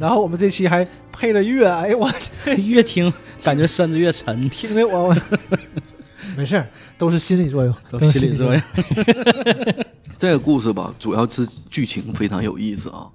[0.00, 2.10] 然后我们这期还配了乐，哎呦我
[2.66, 3.12] 越听
[3.44, 5.16] 感觉身子越沉， 听得我我
[6.36, 6.66] 没事儿，
[6.98, 8.62] 都是心理作用，都是心理作用。
[10.16, 13.06] 这个故事吧，主要是剧情非常有意思啊，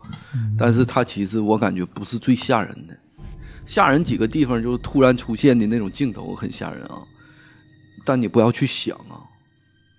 [0.58, 2.95] 但是它其实我感觉不是最吓人的，
[3.69, 7.03] 吓人几个地方就是突然出现的那种镜头很吓人啊，
[8.03, 9.21] 但你不要去想啊，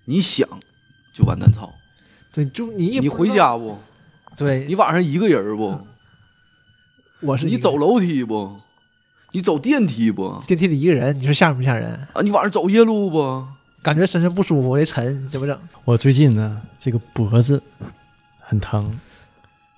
[0.03, 0.45] 你想
[1.13, 1.73] 就完蛋操，
[2.33, 3.77] 对，就你也你回家不？
[4.35, 5.71] 对你晚上一个人不？
[7.21, 8.57] 你我是你走楼梯不？
[9.31, 10.43] 你走电梯不？
[10.45, 11.93] 电梯里一个人，你说吓人不吓人？
[12.11, 13.47] 啊，你晚上走夜路不？
[13.81, 15.57] 感觉身上不舒服，我也沉，怎么整？
[15.85, 17.63] 我最近呢，这个脖子
[18.41, 18.99] 很疼，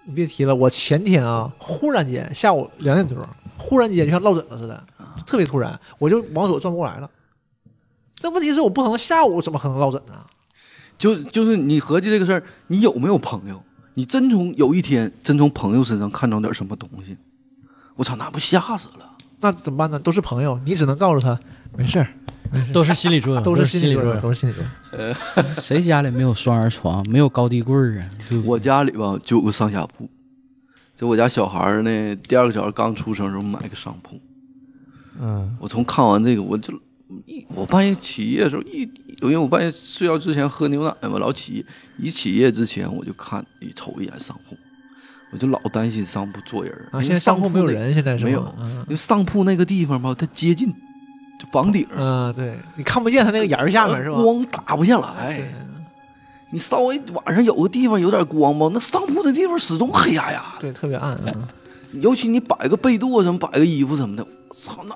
[0.05, 4.83] 你别提了，我前天啊，忽然间下午两点多，忽然间就像落枕了似的，
[5.25, 7.09] 特别突然，我就往左转不过来了。
[8.21, 10.13] 但问题是我不可能下午怎么可能落枕呢？
[10.97, 13.61] 就就是你合计这个事儿，你有没有朋友？
[13.95, 17.17] 你真从有一天真从朋友身上看着点什么东西，
[17.95, 19.11] 我操，那不吓死了！
[19.39, 19.99] 那怎么办呢？
[19.99, 21.37] 都是朋友，你只能告诉他
[21.77, 22.07] 没事儿，
[22.73, 24.19] 都是心理作用，都是是心理作用。
[24.21, 25.13] 都是心理作用。
[25.55, 28.07] 谁家里没有双人床，没有高低柜儿啊？
[28.29, 30.09] 对对我家里吧就有个上下铺，
[31.03, 34.17] 就我家小孩儿呢，第二个小孩刚出生的时候买个上铺。
[35.19, 36.73] 嗯，我从看完这个，我就
[37.25, 38.89] 一我半夜起夜的时候，一
[39.21, 41.65] 因为我半夜睡觉之前喝牛奶嘛，老起夜，
[41.97, 44.55] 一起夜之前我就看一瞅一眼上铺，
[45.33, 50.69] 我就老担心上铺坐人啊，现在上铺没有，人，现在是没有嗯因为上铺那个地方吧，它接近
[51.37, 54.21] 就房顶，嗯，对你看不见他那个檐儿下面是吧？
[54.21, 55.53] 光打不下对来。
[56.53, 60.61] 你稍微晚上有个地方有点光吧，那上铺的地方始终黑压压的。
[60.61, 61.19] 对，特别暗。
[61.25, 61.33] 嗯
[62.01, 64.95] 尤其你摆个被垛什么，摆个衣服什么的，我操，那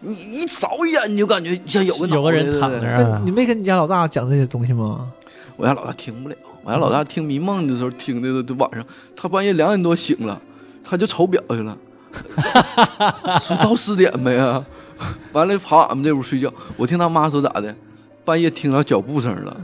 [0.00, 5.08] 你一扫一眼你就感觉像有个有个人躺着啊那你，没跟你家老大讲这些东西吗？
[5.56, 8.84] 我家老大听不了，我家老大听迷梦的时候听的都都晚上，
[9.16, 10.40] 他半夜两点多醒了，
[10.82, 11.78] 他就瞅表去了，
[13.40, 14.66] 说到四点没啊？
[15.30, 17.72] 完了跑俺们这屋睡觉，我听他妈说咋的，
[18.24, 19.56] 半夜听到脚步声了，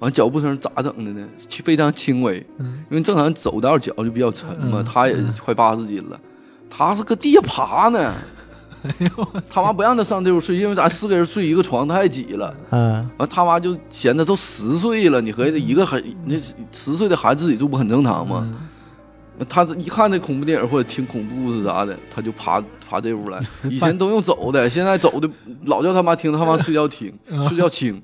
[0.00, 1.26] 完脚步声咋整的呢？
[1.48, 6.20] 其非常轻微，嗯，因为正常走道脚就比较沉嘛，嗯他也快八十斤了，
[6.68, 8.14] 他是搁地下爬呢。
[9.48, 12.54] 他妈不让他上这屋睡，因为咱四个人睡一个床太挤了。
[12.70, 18.54] 嗯，完他妈就嫌他都十岁了，你合计一个孩那十岁的孩子自己住不很正常吗？
[19.48, 23.40] 他这一看这恐怖电影或者听恐怖故事啥的，他就爬爬这屋来。
[23.70, 25.26] 以前都用走的，现在走的
[25.64, 27.10] 老叫他妈听，他妈睡觉听，
[27.48, 28.02] 睡觉轻。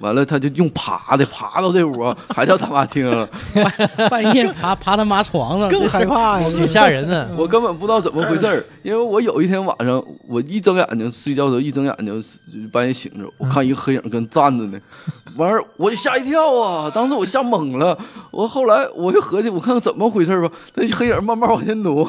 [0.00, 3.28] 完了，他就用爬的，爬到这屋啊，还叫他妈听了。
[4.10, 6.46] 半夜爬爬他妈床上，更害怕呀！
[6.48, 7.30] 挺吓人的。
[7.36, 12.22] 我根本不知道怎么回事儿，因为我有一天晚上，我一睁眼睛睡觉的时候，一睁眼睛
[12.70, 14.78] 半夜醒着，我看一个黑影跟站着呢，
[15.36, 16.90] 完事儿我就吓一跳啊！
[16.94, 17.96] 当时我吓懵了，
[18.30, 22.08] 我后来我就合计，我看看怎么回事儿吧，那黑影慢慢往前挪，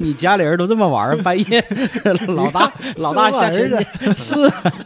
[0.00, 1.62] 你家里人都这么玩儿，半夜
[2.28, 4.34] 老大老大下生去是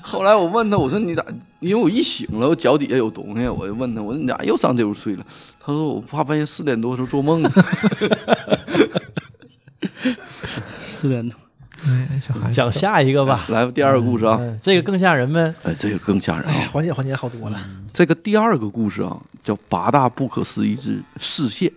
[0.03, 1.25] 后来我问他，我说你咋？
[1.61, 5.25] 因为我一醒了，我脚底下有东西，我就问他，我说你咋又上这屋睡了？
[5.59, 7.43] 他说我怕半夜四点多的时候做梦。
[10.81, 11.37] 四点多，
[11.85, 13.47] 哎，小孩讲下一个吧。
[13.49, 15.55] 来吧，第二个故事啊，嗯，这个更吓人呗。
[15.63, 17.59] 哎，这个更吓人哎呀啊！，缓解缓解好多了。
[17.93, 21.73] 这个第二个故事啊，叫八大不可思议之视线。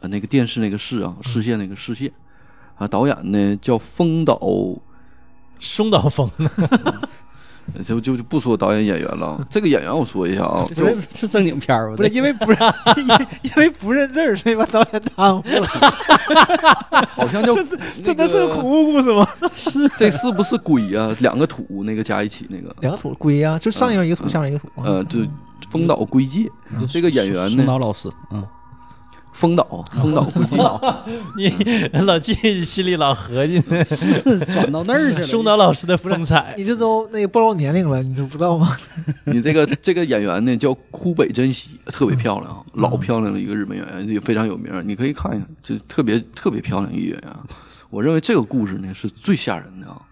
[0.00, 2.10] 呃，那个电视那个视啊，视线那个视线
[2.76, 4.40] 啊，导演呢叫丰岛，
[5.58, 6.48] 松岛枫，呃
[7.84, 9.46] 就就就不说导演演员了。
[9.50, 11.96] 这个演员我说一下啊，这这这正经片儿吧？
[11.96, 12.58] 不是因为不是
[12.96, 13.06] 因
[13.42, 15.66] 因为不认字儿，所以把导演耽误了。
[17.14, 19.26] 好像叫 这是真的是个恐怖故事吗？
[19.96, 21.14] 这是不是龟啊？
[21.20, 24.68] 两个土那个加一起那个，两个土龟呀，就上面一个土，下面一个土。
[24.82, 25.18] 呃，就
[25.70, 26.50] 丰岛龟介
[26.88, 28.44] 这个演员呢，丰岛老师，嗯，
[29.32, 33.84] 丰岛丰岛龟介， 你老季心里老合计呢。
[33.84, 34.20] 是
[34.52, 35.22] 转到那儿去了。
[35.26, 38.76] 松岛老师的风采，你这都那个暴露年龄了，你都不知道吗？
[39.24, 47.44] 你这个这个演员呢叫枯北真希，特别漂亮啊，老漂亮的一个日本演员，也非常有名，你可以看一下，就特别特别漂亮一个演员啊。
[47.88, 50.02] 我认为这个故事呢是最吓人的啊，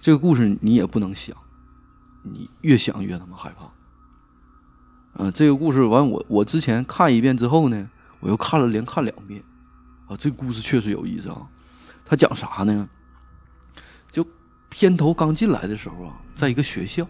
[0.00, 1.34] 这个故事你也不能想，
[2.22, 3.66] 你越想越他妈害怕。
[5.18, 7.88] 嗯，这个故事完我我之前看一遍之后呢，
[8.22, 9.42] 我又看了连看两遍，
[10.06, 11.42] 啊，这故事确实有意思啊。
[12.04, 12.88] 他讲啥呢？
[14.10, 14.26] 就
[14.70, 17.06] 片头刚进来的时候啊，在一个学校，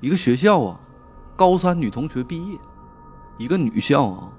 [0.00, 0.78] 一个学校啊，
[1.36, 2.58] 高三女同学毕业，
[3.38, 4.32] 一个女校啊，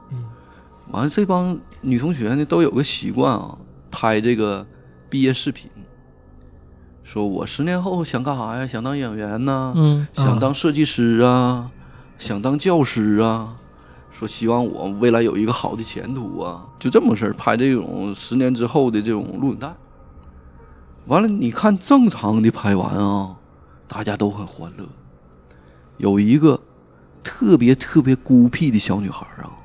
[0.91, 3.57] 完了这帮女同学呢都有个习惯啊，
[3.91, 4.65] 拍这个
[5.09, 5.69] 毕业视频，
[7.03, 8.65] 说我十年后想干啥呀？
[8.65, 11.71] 想当演员呐，嗯想当设计师啊，
[12.17, 13.58] 想当教师啊，
[14.19, 19.73] 说希望我未来有一个好的前途啊，就这么事儿，拍这种十年之后的这种录影带。
[21.05, 23.37] 完了，你看正常的拍完啊，
[23.87, 24.85] 大家都很欢乐。
[25.95, 26.59] 有一个
[27.23, 29.55] 特别特别孤僻的小女孩啊，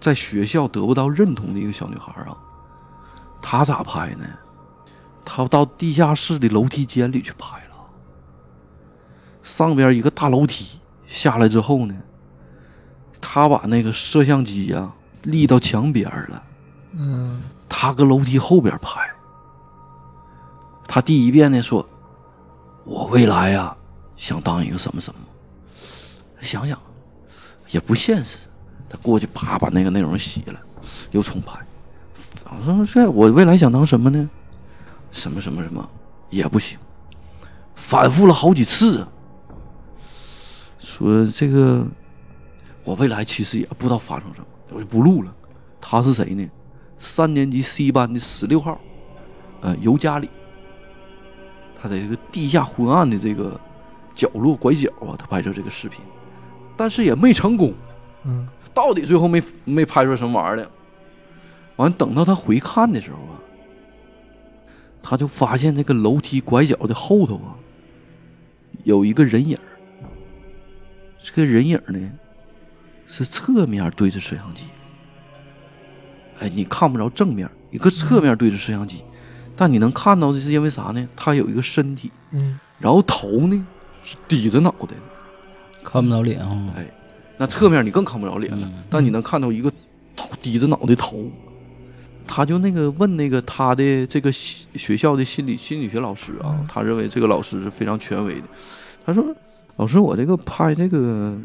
[0.00, 2.34] 在学校得不到认同的一个小女孩啊，
[3.42, 4.24] 她咋拍呢？
[5.22, 7.76] 她到地下室的楼梯间里去拍了。
[9.42, 11.94] 上边一个大楼梯下来之后呢，
[13.20, 14.90] 他把那个摄像机呀、
[15.22, 16.42] 立到墙边了。
[16.92, 19.00] 嗯，他搁楼梯后边拍。
[20.86, 21.88] 他第一遍呢说
[22.84, 23.76] ：“我未来呀、
[24.16, 25.20] 想当一个什么什么。”
[26.40, 26.80] 想想
[27.68, 28.48] 也不现实，
[28.88, 30.58] 他过去啪把那个内容洗了，
[31.10, 31.58] 又重拍。
[32.44, 34.28] 我说这我未来想当什么呢？
[35.12, 35.88] 什么什么什么
[36.30, 36.78] 也不行，
[37.74, 39.06] 反复了好几次。
[40.78, 41.84] 说这个
[42.90, 45.32] 我未来其实也不知道发生什么，我就不录了。
[45.80, 46.44] 他是谁呢？
[46.98, 48.80] 三年级 C 班的十六号，
[49.60, 50.28] 呃，尤加里。
[51.80, 53.58] 他在这个地下昏暗的这个
[54.12, 56.00] 角落拐角啊，他拍摄这个视频，
[56.76, 57.72] 但是也没成功。
[58.24, 60.68] 嗯，到底最后没没拍出什么玩意儿来。
[61.76, 63.38] 完，等到他回看的时候啊，
[65.00, 67.54] 他就发现这个楼梯拐角的后头啊，
[68.82, 69.70] 有一个人影儿
[71.22, 72.10] 这个人影儿呢，
[73.10, 74.62] 是侧面对着摄像机。
[76.38, 79.02] 哎，你看不着正面，一个侧面对着摄像机，
[79.56, 81.08] 但你能看到的是因为啥呢？
[81.16, 83.66] 他有一个身体，嗯，然后头呢
[84.04, 85.82] 是低着脑袋的。
[85.82, 86.72] 看不着脸啊。
[86.76, 86.86] 哎，
[87.36, 89.70] 那侧面你更看不着脸了，嗯但你能看到一个
[90.14, 91.28] 头低着脑袋头。
[92.26, 98.46] 他就那个问那个他的这个学校的心理心理学老师啊，他认为这个老师是非常权威的。
[99.04, 99.24] 他说
[99.76, 101.38] ：“老师，我这个拍这个呃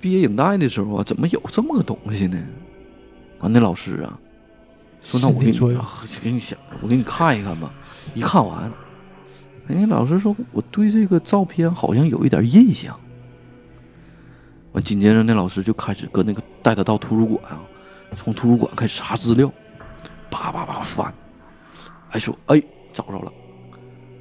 [0.00, 2.38] 毕业影带的时候啊，怎么有这么个东西呢？”
[3.40, 4.18] 完，那老师啊
[5.02, 5.88] 说：“那我给你啊
[6.22, 7.72] 给你想，我给你看一看吧。”
[8.14, 8.70] 一看完，
[9.66, 12.98] 人家老师说：“我对这个照片好像有一点印象。”
[14.72, 17.62] 完，紧接着那老师就开始搁那个带他到图书馆啊，
[18.14, 19.50] 从图书馆开始查资料，
[20.28, 21.12] 叭叭叭翻，
[22.08, 22.62] 还说哎
[22.92, 23.32] 找着了，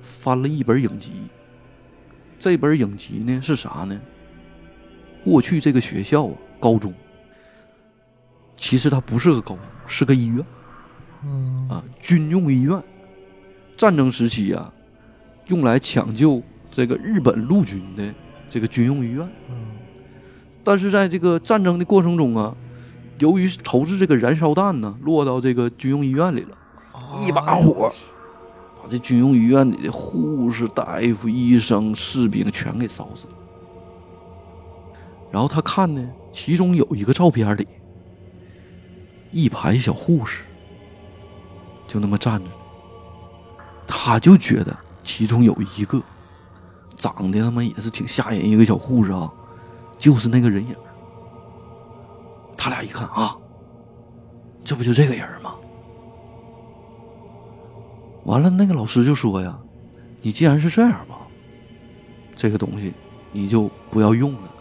[0.02, 1.12] 翻了一本影集。
[2.38, 4.00] 这本影集呢是啥呢？
[5.24, 6.94] 过去这个学校啊，高中，
[8.56, 10.46] 其实它不是个高中，是个医院。
[11.24, 11.68] 嗯。
[11.70, 12.82] 啊，军用医院。
[13.78, 14.72] 战争时期啊，
[15.48, 18.14] 用来抢救这个日本陆军的
[18.50, 19.28] 这个军用医院。
[20.64, 22.56] 但是在这个战争的过程中啊，
[23.20, 26.58] 由于投掷这个燃烧弹呢，落到这个军用医院里了，
[27.26, 27.92] 一把火。
[28.82, 33.34] 把这军用医院里的护士、大夫、医生、士兵全给烧死了。
[35.32, 37.68] 然后他看呢，其中有一个照片里，
[39.32, 40.44] 一排小护士
[41.88, 42.50] 就那么站着，
[43.88, 46.02] 他就觉得其中有一个
[46.96, 49.32] 长得他妈也是挺吓人一个小护士啊，
[49.98, 50.76] 就是那个人影。
[52.58, 53.38] 他俩一看啊，
[54.64, 55.56] 这不就这个人吗？
[58.26, 59.58] 完了，那个老师就说呀
[60.22, 61.22] ：“你既然是这样吧，
[62.36, 62.94] 这个东西
[63.32, 64.54] 你就不要用了，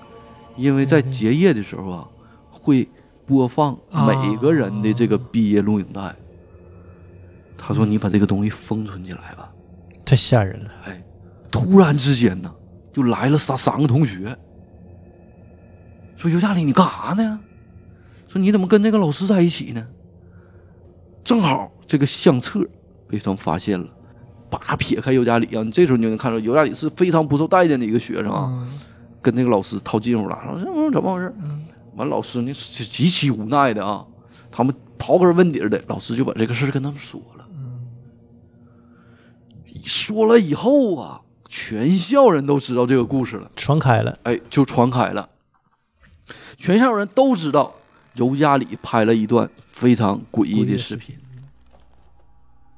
[0.58, 2.08] 因为在结业的时候啊，
[2.50, 2.86] 会
[3.24, 6.14] 播放每个人的这个毕业录影带。
[7.56, 9.50] 他说：“你把这个东西封存起来吧。
[10.04, 10.70] 太吓人了。
[10.84, 11.04] 哎，
[11.50, 12.54] 突然之间呢，
[12.92, 14.36] 就来了三三个同学，
[16.16, 17.40] 说：“尤佳丽，你干啥呢？
[18.28, 19.86] 说你怎么跟那个老师在一起呢？”
[21.24, 22.60] 正好这个相册
[23.08, 23.86] 被他们发现了，
[24.48, 28.80] 叭撇开尤佳里啊，你这时候你就能看出尤佳里是非常不受待见的一个学生啊，嗯
[29.28, 31.34] 跟那个老师套近乎了，说这怎么回事？
[31.96, 34.06] 完，老师呢是极其无奈的啊，
[34.50, 37.46] 他们刨根问底的，老师就把这个事儿跟他们说了。
[39.84, 45.28] 说了以后啊，全校人都知道这个故事了，传开了，哎，就传开了。
[46.56, 47.74] 全校人都知道
[48.14, 51.14] 尤加里拍了一段非常诡异的视频，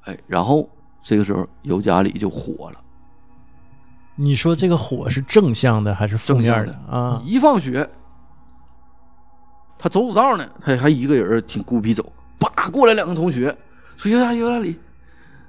[0.01, 0.69] 哎，然后
[1.01, 2.77] 这个时候尤加里就火了。
[4.21, 7.19] 你说这个火是正向的还是负面的啊？
[7.25, 7.89] 一放学，
[9.79, 13.57] 他走走道呢，他还一个人挺孤僻走，叭过来两个同学
[13.97, 14.79] 说：“尤大尤加里，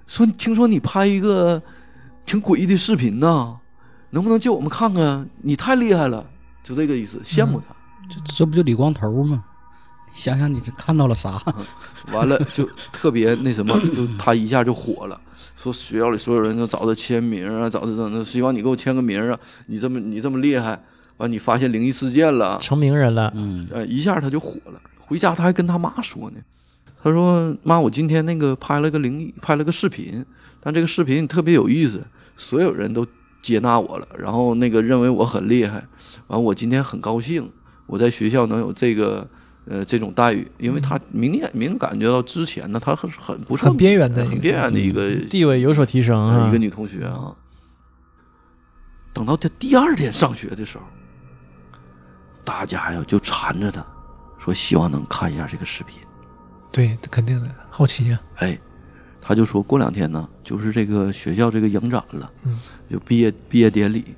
[0.07, 1.63] 说听说你拍一个
[2.25, 3.55] 挺诡异的视频呢，
[4.09, 5.29] 能不能借我们看看？
[5.43, 6.25] 你太厉害了，
[6.63, 7.77] 就这个意思，羡慕他。
[8.09, 9.45] 这这不就李光头吗？
[10.13, 11.43] 你想想，你是看到了啥？
[12.13, 15.19] 完了就特别那什么，就他一下就火了，
[15.57, 20.79] 说学校里所有人都找他签名啊，找他等等，希望你给我签个名啊，你这么你这么厉害，
[21.17, 24.81] 完你发现灵异事件了，成名人了，嗯，呃，一下他就火了。
[24.99, 26.37] 回家他还跟他妈说呢，
[27.03, 30.25] 他说：“妈，我今天那个拍了个灵异，拍了个视频，
[30.61, 32.03] 但这个视频特别有意思，
[32.37, 33.07] 所有人都
[33.43, 35.85] 接纳我了，然后那个认为我很厉害，
[36.29, 37.51] 完我今天很高兴，
[37.87, 39.29] 我在学校能有这个
[39.67, 46.59] 呃这种待遇，因为他明显明感觉到之前呢，他很很不是很边缘的一很个边缘的一个地位有所提升啊呃一个。
[46.59, 47.35] 女同学啊。
[49.15, 50.85] 等到他第二天上学的时候，
[52.43, 53.85] 大家呀就缠着他，
[54.39, 55.99] 说希望能看一下这个视频。
[56.73, 58.59] 对，肯定的，好奇呀、哎，
[59.21, 62.59] 他就说过两天呢，就是这个学校这个影展了，嗯，
[62.89, 64.15] 有毕业毕业典礼，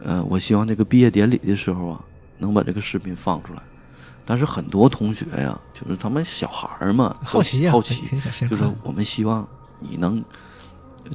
[0.00, 2.04] 呃，我希望这个毕业典礼的时候啊，
[2.38, 3.62] 能把这个视频放出来。
[4.32, 8.02] 但是很多同学呀，就是他们小孩儿嘛，好奇呀、好奇，
[8.48, 9.46] 就是我们希望
[9.78, 10.24] 你能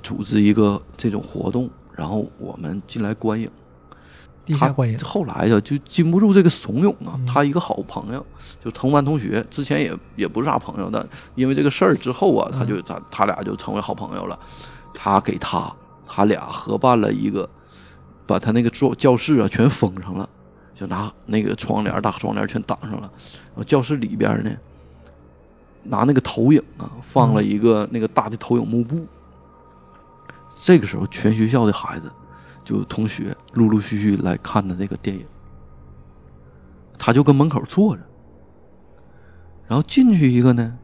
[0.03, 3.49] 组织一个这种活动，然后我们进来观影。
[4.45, 7.15] 他地下欢迎，后来呀，就禁不住这个怂恿啊。
[7.15, 8.24] 嗯他一个好朋友，
[8.63, 14.38] 就同班同学，之前也也不是啥朋友的，因为这个事儿之后啊，他嗯就咱他俩就成为好朋友了。
[14.93, 15.74] 他给他，
[16.05, 17.49] 他俩合办了一个，
[18.28, 20.30] 把他那个教教室啊全封上了，
[20.80, 23.12] 就拿那个窗帘大窗帘全挡上了。
[23.48, 24.52] 然后教室里边呢，
[25.84, 29.06] 拿那个投影啊放了一个那个大的投影幕布。
[30.58, 32.12] 这个时候，全学校的孩子。
[32.66, 35.26] 就同学陆陆续续来看的这个电影，
[37.00, 38.04] 他就跟门口坐着，
[39.70, 40.78] 然后进去一个呢，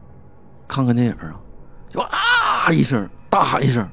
[0.66, 1.38] 看看电影啊，
[1.90, 3.86] 就啊一声大喊一声，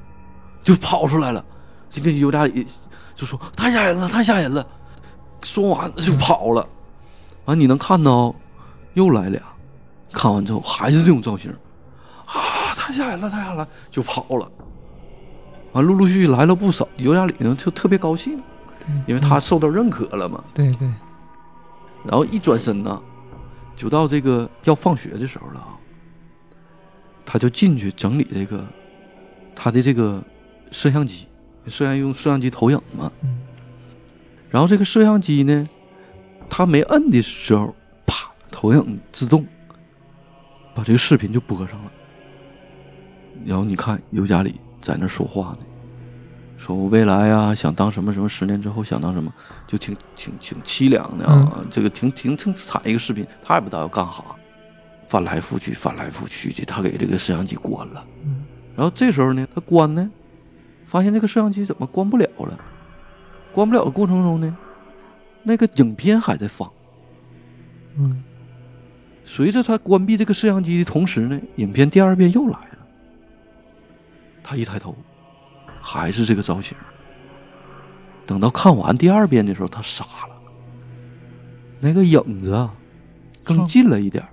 [0.62, 1.44] 就跑出来了，
[1.90, 2.66] 就跟尤加里
[3.14, 4.66] 就说太吓人了，太吓人了，
[5.42, 6.66] 说完就跑了，
[7.44, 8.34] 完你能看到
[8.94, 9.42] 又来俩，
[10.12, 11.50] 看完之后还是这种造型，
[12.26, 14.50] 啊太吓人了，太吓人了，就跑了。
[15.72, 18.40] 完，陆陆续续来了不少，尤加里呢就特别高兴，
[19.06, 20.42] 因为他受到认可了嘛。
[20.54, 20.86] 对对，
[22.04, 23.00] 然后一转身呢，
[23.74, 25.74] 就到这个要放学的时候了啊，
[27.24, 28.64] 他就进去整理这个
[29.54, 30.22] 他的这个
[30.70, 31.26] 摄像机，
[31.66, 33.10] 摄像用摄像机投影嘛。
[33.22, 33.38] 嗯
[34.52, 35.66] 然后这个摄像机呢，
[36.48, 37.74] 他没摁的时候，
[38.06, 39.44] 啪，投影自动
[40.74, 41.90] 把这个视频就播上了。
[43.44, 45.66] 然后你看尤加里在那说话呢，
[46.58, 49.32] 说我未来呀、想当什么什么，十年之后想当什么，
[49.66, 54.22] 就挺挺挺凄凉的啊，这个挺挺挺惨一个视频，他也不知道要干啥，
[55.08, 58.04] 翻来覆去翻来覆去的，他给这个摄像机关了。
[58.24, 58.44] 嗯
[58.76, 60.10] 然后这时候呢，他关呢，
[60.86, 62.58] 发现这个摄像机怎么关不了了？
[63.52, 64.56] 关不了的过程中呢，
[65.42, 66.70] 那个影片还在放。
[67.96, 68.22] 嗯，
[69.24, 72.78] 随着他关闭这个摄像机的同时呢，影片第二遍又来了。
[74.42, 74.96] 他一抬头，
[75.80, 76.76] 还是这个造型。
[78.24, 80.36] 等到看完第二遍的时候，他傻了，
[81.80, 82.72] 那个影子啊
[83.44, 84.30] 更近了一点儿，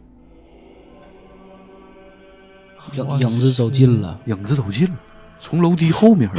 [2.94, 4.98] 影影子走近了，影子走近了，
[5.40, 6.30] 从楼梯后面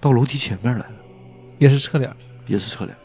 [0.00, 0.95] 到楼梯前面来了。
[1.58, 2.14] 也是侧脸，
[2.46, 2.96] 也是侧脸。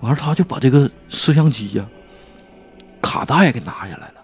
[0.00, 1.86] 完了，他就把这个摄像机呀、
[3.00, 4.14] 卡带给拿下来了。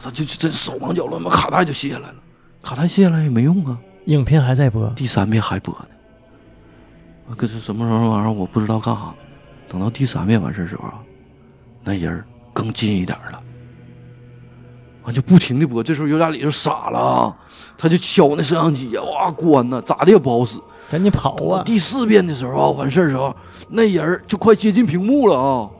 [0.00, 2.14] 他就就真手忙脚乱，把卡带就卸下来了。
[2.62, 5.88] 卡带卸下来也没用啊，影片还在播，第三遍还播呢。
[7.28, 9.14] 啊，可是什么时候玩意儿我不知道干啥。
[9.68, 11.00] 等到第三遍完事儿时候啊，
[11.84, 13.42] 那人儿更近一点了。
[15.08, 17.34] 完就不停的播，这时候尤加里就傻了啊，
[17.78, 20.60] 他就敲那摄像机呀，哇关呐，咋的也不好使。
[20.90, 21.62] 赶紧跑啊！
[21.64, 23.34] 第四遍的时候啊，完事儿时候，
[23.70, 25.70] 那人儿就快接近屏幕了啊，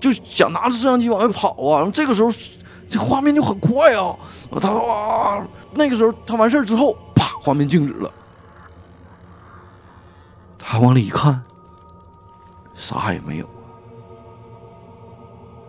[0.00, 1.76] 就想拿着摄像机往外跑啊。
[1.76, 2.32] 然后这个时候，
[2.88, 4.16] 这画面就很快啊。
[4.60, 8.10] 他哇，那个时候他完事儿之后，啪，画面静止了。
[10.58, 11.40] 他往里一看，
[12.74, 13.48] 啥也没有，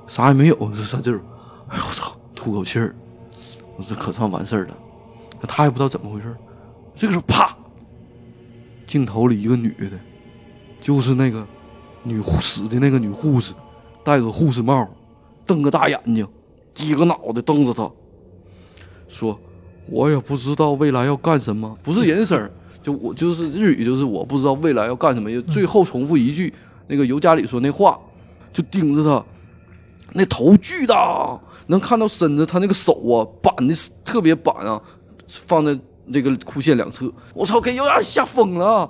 [0.08, 0.56] 啥也没有。
[0.74, 1.22] 这 啥劲儿？
[1.70, 2.11] 哎呦我操！
[2.42, 2.96] 吐口气儿，
[3.78, 4.76] 我这可算完事儿了。
[5.48, 6.36] 他也不知道怎么回事。
[6.96, 7.56] 这个时候，啪，
[8.88, 9.92] 镜头里一个女的，
[10.82, 11.46] 就是那个
[12.02, 13.54] 女护死的那个女护士，
[14.04, 14.90] 戴个护士帽，
[15.46, 16.28] 瞪个大眼睛，
[16.74, 17.88] 低个脑袋瞪着他，
[19.08, 19.40] 说
[19.86, 22.50] ：“我也不知道未来要干什么。”不是人声，
[22.82, 25.30] 就我就是日语，就是我不知道未来要干什么。
[25.44, 26.52] 最后重复一句
[26.88, 28.00] 那个尤加里说那话，
[28.52, 29.24] 就盯着他，
[30.14, 34.82] 那头巨大，能看到身子，他那个手啊板的特别板啊，
[35.28, 35.78] 放在
[36.12, 37.12] 这个裤线两侧。
[37.34, 38.90] 我操，给有点吓疯了。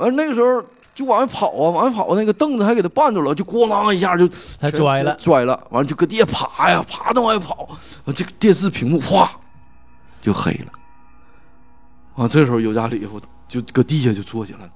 [0.00, 0.62] 完那个时候
[0.94, 4.28] 就往外跑啊，往外跑，那个凳子还给他绊住了，就咣当一下就
[4.58, 7.68] 他拽了拽了，完了就搁地下爬呀，爬着往外跑，
[8.04, 9.30] 完这个电视屏幕哗
[10.20, 10.72] 就黑了。
[12.16, 14.70] 完这时候尤加里夫就搁地下就坐起来了，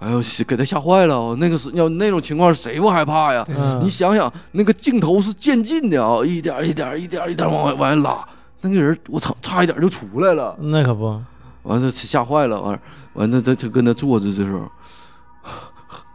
[0.00, 1.36] 哎呦，给他吓坏了啊！
[1.38, 3.46] 那个是要那种情况谁不害怕呀？
[3.48, 8.26] 嗯你想想，那个镜头是渐进的啊，一点一点一点一点往外往外拉，
[8.60, 10.56] 那个人我操，差一点就出来了。
[10.58, 11.22] 那可不，
[11.62, 12.80] 完了吓坏了，完了
[13.14, 14.70] 完了他他跟他坐着的时候，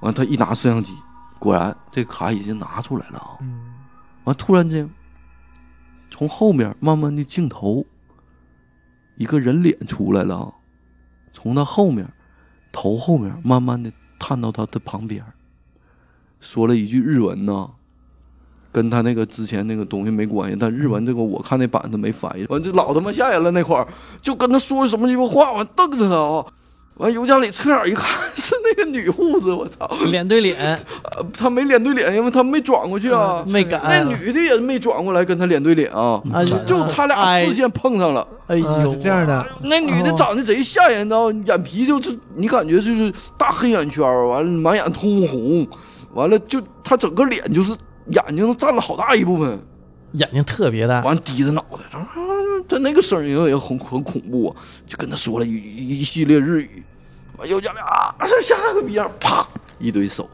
[0.01, 0.93] 完他一拿摄像机，
[1.39, 3.37] 果然这卡已经拿出来了啊。
[3.41, 3.73] 嗯，
[4.25, 4.89] 完突然间，
[6.11, 7.85] 从后面慢慢的镜头，
[9.15, 10.53] 一个人脸出来了啊，
[11.31, 12.11] 从他后面
[12.71, 15.23] 头后面慢慢的探到他的旁边，
[16.39, 17.71] 说了一句日文呢。
[18.77, 23.87] 跟他那个之前那个东西没关系，但日文这个我看那版他没翻译，完这老他妈吓人了那块儿，
[24.21, 26.45] 就跟他说什么鸡巴话，完瞪着他啊，
[26.97, 28.05] 完尤加里侧眼一看
[28.35, 30.57] 是那个女护士，我操，脸对脸，
[31.03, 33.81] 呃 他没脸对脸，因为他没转过去啊，没敢。
[33.83, 38.27] 那女的也没转过来跟他脸对脸啊，啊就他俩视线碰上了。
[38.45, 38.57] 哎。
[38.57, 41.15] 是这样的，那女的长得贼吓人的，
[41.45, 45.67] 眼皮就是你感觉就是大黑眼圈，完了满眼通红，
[46.13, 47.75] 完了就他整个脸就是
[48.06, 49.60] 眼睛占了好大一部分，
[50.12, 52.08] 眼睛特别大，完低着脑袋，啊，
[52.68, 54.54] 他那个声音也很很恐怖，
[54.86, 56.82] 就跟他说了一一一系列日语，
[57.38, 57.84] 完又讲俩
[58.40, 59.46] 吓个逼样，啪
[59.78, 60.28] 一堆手，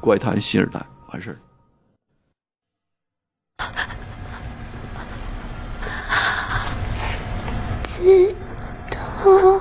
[0.00, 0.80] 怪谈新时代
[1.12, 1.38] 完事儿。
[8.02, 8.34] ずっ
[8.90, 9.60] と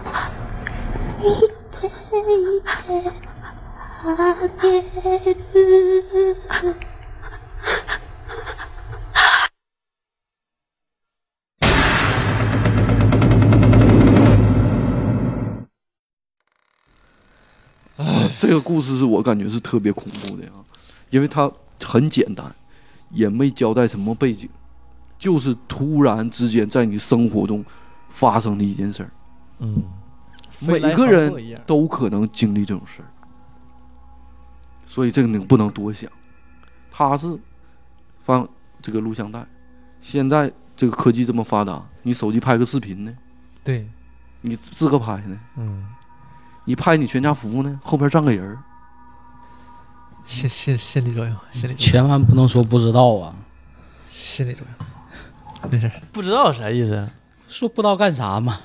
[1.20, 1.36] 見
[1.70, 2.70] ていて
[4.04, 4.90] あ げる
[18.38, 20.64] 这个故事是我感觉是特别恐怖的啊，
[21.10, 21.52] 因为它
[21.84, 22.56] 很简单，
[23.12, 24.50] 也没交代什么背景，
[25.18, 27.64] 就是突然之间在你生活中
[28.10, 29.12] 发生的一件事儿，
[29.60, 29.84] 嗯，
[30.60, 33.08] 每飞来个人横祸一样都可能经历这种事儿，
[34.95, 36.09] 所以这个你不能多想。
[36.89, 37.37] 他是
[38.23, 38.49] 放
[38.81, 39.45] 这个录像带，
[40.01, 43.13] 现在这个科技这么发达，你手机拍个视频呢，
[43.65, 43.89] 对，
[44.43, 45.85] 你自个拍呢，嗯，
[46.65, 48.59] 你拍你全家福呢，后边站个人儿。
[50.25, 53.35] 心心心理作用，心理千万不能说不知道啊，
[54.09, 55.91] 心理作用，没事。
[56.13, 57.11] 不知道啥意思，
[57.49, 58.61] 说不知道干啥嘛。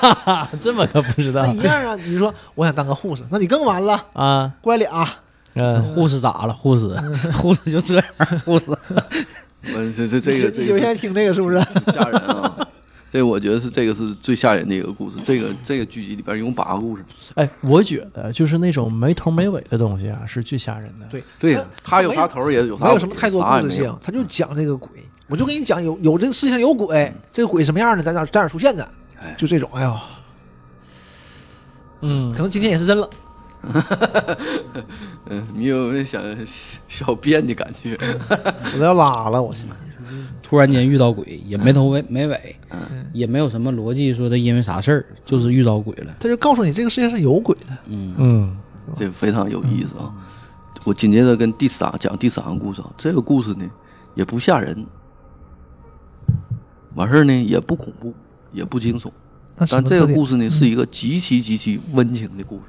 [0.60, 1.46] 这么个不知道。
[1.46, 4.54] 那一样啊，你说我想当个护士，那你更完了，啊？
[4.60, 5.08] 过来俩，
[5.54, 6.54] 嗯，护士咋了？
[6.54, 6.88] 护士，
[7.34, 8.04] 护士就这样，
[8.44, 8.66] 护士。
[8.70, 11.58] 我，这这这个 这就现在听这个是不是？
[11.58, 12.66] 是吓人啊！
[13.10, 15.18] 这我觉得是这个是最吓人的一个故事。
[15.24, 17.04] 这个这个剧集里边一共八个故事。
[17.34, 21.06] 哎，我觉得就是那种没头没尾的东西啊，是最吓人的。
[21.10, 24.88] 对对呀，他有啥头也有啥尾，没有什么太多故事性，他就讲这个鬼。
[25.26, 28.88] 我就跟你讲，有有这个世界上有鬼，这个鬼什么样的，在哪在哪出现的
[29.20, 29.68] 哎，就这种。
[29.74, 29.96] 哎呦，
[32.02, 33.10] 嗯可，能今天也是真了。
[35.28, 36.22] 嗯， 你有没有想
[36.88, 37.96] 小便的感觉？
[38.74, 39.64] 我都要拉了，我去。
[40.42, 46.12] 突然间遇到鬼，也没头尾没尾，嗯也没有什么逻辑说他因为啥事儿，就是遇到鬼了。
[46.18, 47.76] 他就告诉你这个世界是有鬼的。
[47.86, 48.56] 嗯，嗯，
[48.96, 50.12] 这非常有意思啊！
[50.84, 53.64] 我紧接着跟第三讲第三个故事啊，这个故事呢
[54.16, 54.84] 也不吓人，
[56.94, 58.12] 完事儿呢也不恐怖，
[58.50, 59.08] 也不惊悚，
[59.70, 62.62] 但这个故事呢是一个极其极其温情的故事。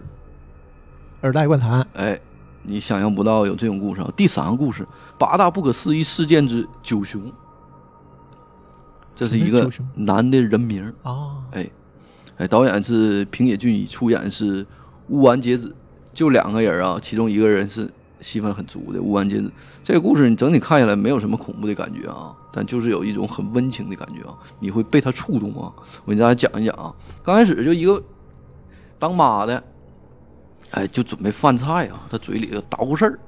[1.22, 2.20] 耳代怪谈，哎，
[2.64, 4.12] 你想象不到有这种故事啊！
[4.18, 4.88] 第三个故事，
[5.20, 7.32] 八大不可思议事件之九雄，
[9.14, 10.92] 这是一个男的人名。
[11.04, 11.70] 啊，哎，
[12.38, 14.66] 哎，导演是平野俊一，出演是
[15.10, 15.76] 乌丸节子，
[16.12, 17.88] 就两个人啊，其中一个人是
[18.20, 19.52] 戏份很足的乌丸节子。
[19.84, 25.72] 这个故事你整体看下来没有什么恐怖的感觉啊，但就是有一种很温情的感觉啊，你会被他触动啊。
[26.04, 26.92] 我给大家讲一讲啊，
[27.22, 28.02] 刚开始就一个
[28.98, 29.64] 当妈的，
[30.72, 33.20] 哎，就准备饭菜啊，他嘴里头捣鼓事儿，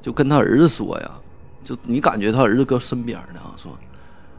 [0.00, 1.10] 就跟他儿子说呀，
[1.64, 3.76] 就你感觉他儿子搁身边呢，说，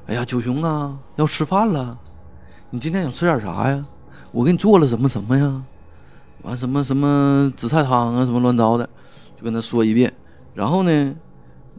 [0.08, 1.98] 哎呀，九雄啊，要吃饭了。
[2.70, 3.86] 你今天想吃点啥呀？
[4.32, 5.62] 我给你做了什么什么呀？
[6.44, 8.90] 完什么什么紫菜汤啊，什么乱糟的，
[9.36, 10.14] 就跟他说一遍。
[10.54, 11.16] 然后呢，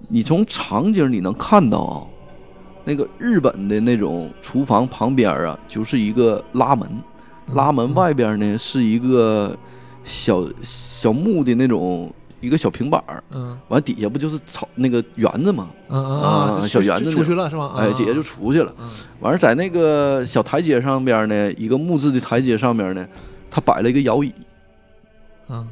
[0.08, 2.04] 你从场景你能看到啊，
[2.84, 6.88] 那个日本的那种厨房旁边啊，就是一个拉门，
[7.54, 9.56] 拉门外边呢是一个
[10.08, 15.68] 小小木的那种一个小平板儿，嗯完底下不就是草那个园子吗？
[15.88, 17.74] 嗯嗯啊小园子出去了是吧？
[17.76, 18.72] 哎，啊姐姐就出去了。
[18.80, 18.88] 嗯
[19.20, 23.06] 完事儿在那个小台阶上边呢，一个木质的台阶上边呢，
[23.50, 24.32] 他摆了一个摇椅，
[25.48, 25.66] 嗯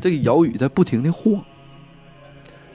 [0.00, 1.40] 这个摇椅在不停的晃。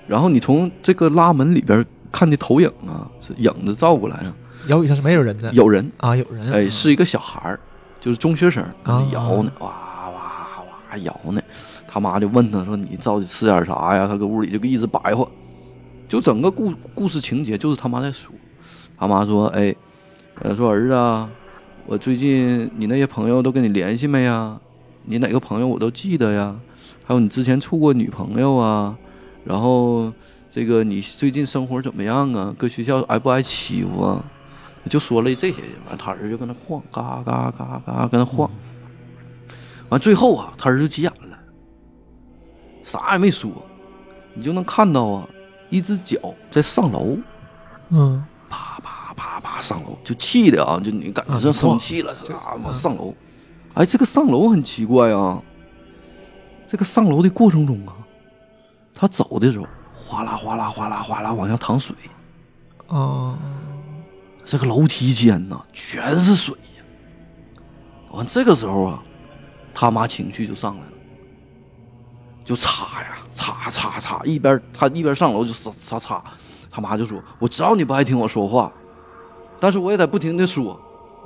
[0.08, 4.34] 然后你从这个拉门里边看的投影啊，是影子照过来啊，
[4.68, 7.60] 摇椅上是没有人的，有人，啊有人，哎，是一个小孩儿，
[8.00, 9.72] 就是中学生，跟啊那摇呢，哇
[10.92, 11.42] 还摇呢。
[11.88, 15.26] 他妈就问他说：“你到底吃点啥呀？”他搁屋里就一直白话，
[16.08, 18.34] 就整个故故事情节就是他妈在说。
[18.98, 19.74] 他妈说：“哎，
[20.42, 21.30] 呃，说儿子，
[21.86, 24.60] 我最近你那些朋友都跟你联系没呀？
[25.06, 26.56] 你哪个朋友我都记得呀。
[27.06, 28.96] 还有你之前处过女朋友啊，
[29.44, 30.12] 然后
[30.52, 32.54] 这个你最近生活怎么样啊？
[32.58, 34.24] 搁学校挨不挨欺负啊？”
[34.90, 38.50] 就说了这些，完他儿子就跟那晃，嘎嘎嘎嘎跟那晃。
[39.92, 41.38] 完最后啊，他儿子就急眼了，
[42.84, 43.52] 啥也没说，
[44.34, 45.28] 你就能看到啊，
[45.70, 46.18] 一只脚
[46.50, 47.18] 在上楼，
[47.90, 53.14] 嗯啪啪啪啪上楼，就气的啊，就你感觉像啊生气了似的啊，往上楼。
[53.74, 55.42] 哎，这个上楼很奇怪啊，
[56.68, 57.94] 这个上楼的过程中啊，
[58.96, 61.94] 他走的时候，哗啦哗啦哗啦哗啦往下淌水，
[62.88, 63.38] 啊
[64.46, 66.84] 这个楼梯间呐全是水呀。
[68.12, 69.04] 完这个时候啊，
[69.74, 70.94] 他妈情绪就上来了，
[72.44, 76.24] 就擦呀擦擦擦，一边他一边上楼就擦擦擦，
[76.70, 78.72] 他妈就说：“我知道你不爱听我说话，
[79.60, 80.80] 但是我也得不停的说，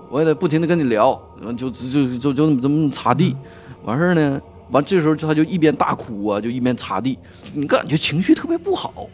[0.10, 1.20] 我也得不停的跟你聊，
[1.58, 3.36] 就就就就就就这么擦地，
[3.84, 7.18] 完事呢，完这时候他就一边大哭啊，就一边擦地，
[7.54, 9.08] 你感觉情绪特别不好。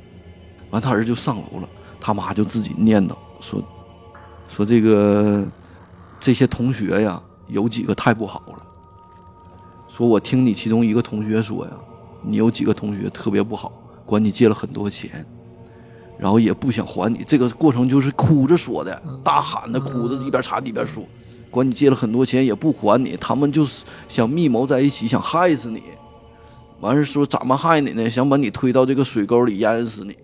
[0.69, 1.69] 完他儿子就上楼了，
[1.99, 3.61] 他妈就自己念叨说
[4.47, 5.45] 说这个
[6.19, 8.65] 这些同学呀，有几个太不好了。
[10.02, 11.72] 说我听你其中一个同学说呀，
[12.24, 13.72] 你有几个同学特别不好，
[14.04, 15.24] 管你借了很多钱，
[16.18, 17.24] 然后也不想还你。
[17.24, 21.04] 这个过程就是哭着说的，大喊的，哭着一边擦地一边说，
[21.52, 25.84] 管你借了很多钱也不还你，他们就是想密谋在一起，想害死你。
[26.80, 28.10] 完事说怎么害你呢？
[28.10, 30.18] 想把你推到这个水沟里淹死你。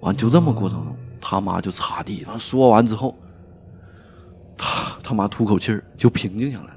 [0.00, 2.22] 完就这么过程中，他妈就擦地。
[2.28, 3.16] 完说完之后，
[4.58, 6.75] 他他妈吐口气儿就平静下来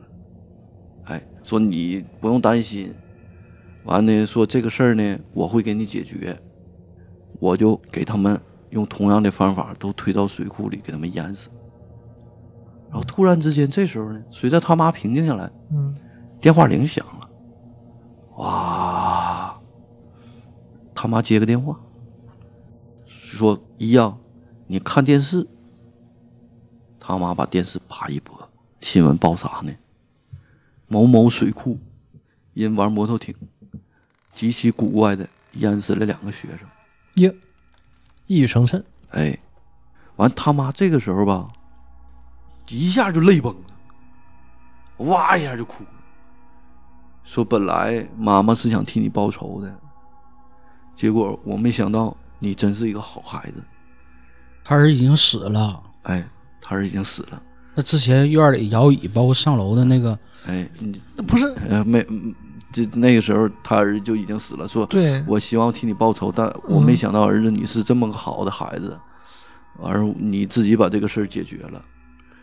[1.43, 2.93] 说你不用担心。
[3.85, 6.39] 完呢，说这个事儿呢，我会给你解决。
[7.39, 8.39] 我就给他们
[8.71, 11.49] 用同样的方法都推到水库里，给他们淹死。
[12.89, 15.95] 然后突然之间，这时候呢，随着他妈平静下来，嗯
[16.41, 17.29] 电话铃响了，
[18.37, 19.57] 哇！
[20.93, 21.79] 他妈接个电话，
[23.05, 24.17] 说：“一呀，
[24.67, 25.47] 你看电视。”
[26.99, 28.37] 他妈把电视啪一拨，
[28.81, 29.71] 新闻报啥呢？
[30.89, 31.79] 某某水库
[32.53, 33.33] 因玩摩托艇
[34.33, 36.67] 极其古怪的淹死了两个学生。
[37.15, 37.33] 耶，
[38.27, 38.83] 一语成谶。
[39.11, 39.37] 哎，
[40.17, 41.47] 完他妈这个时候吧，
[42.67, 45.89] 一下就泪崩了，哇一下就哭了，
[47.23, 49.73] 说本来妈妈是想替你报仇的，
[50.95, 53.63] 结果我没想到你真是一个好孩子。
[54.63, 55.83] 他儿已经死了。
[56.03, 56.27] 哎，
[56.61, 57.41] 他儿已经死了。
[57.79, 62.35] 那之前院里摇椅，包括上楼的那个，哎，你那不是呃没，嗯
[62.73, 68.99] 这那个时候他儿子就已经死了，说对我希望替你报仇，但我没想到儿子你是这么个好的孩子，
[69.81, 71.81] 而你自己把这个事儿解决了。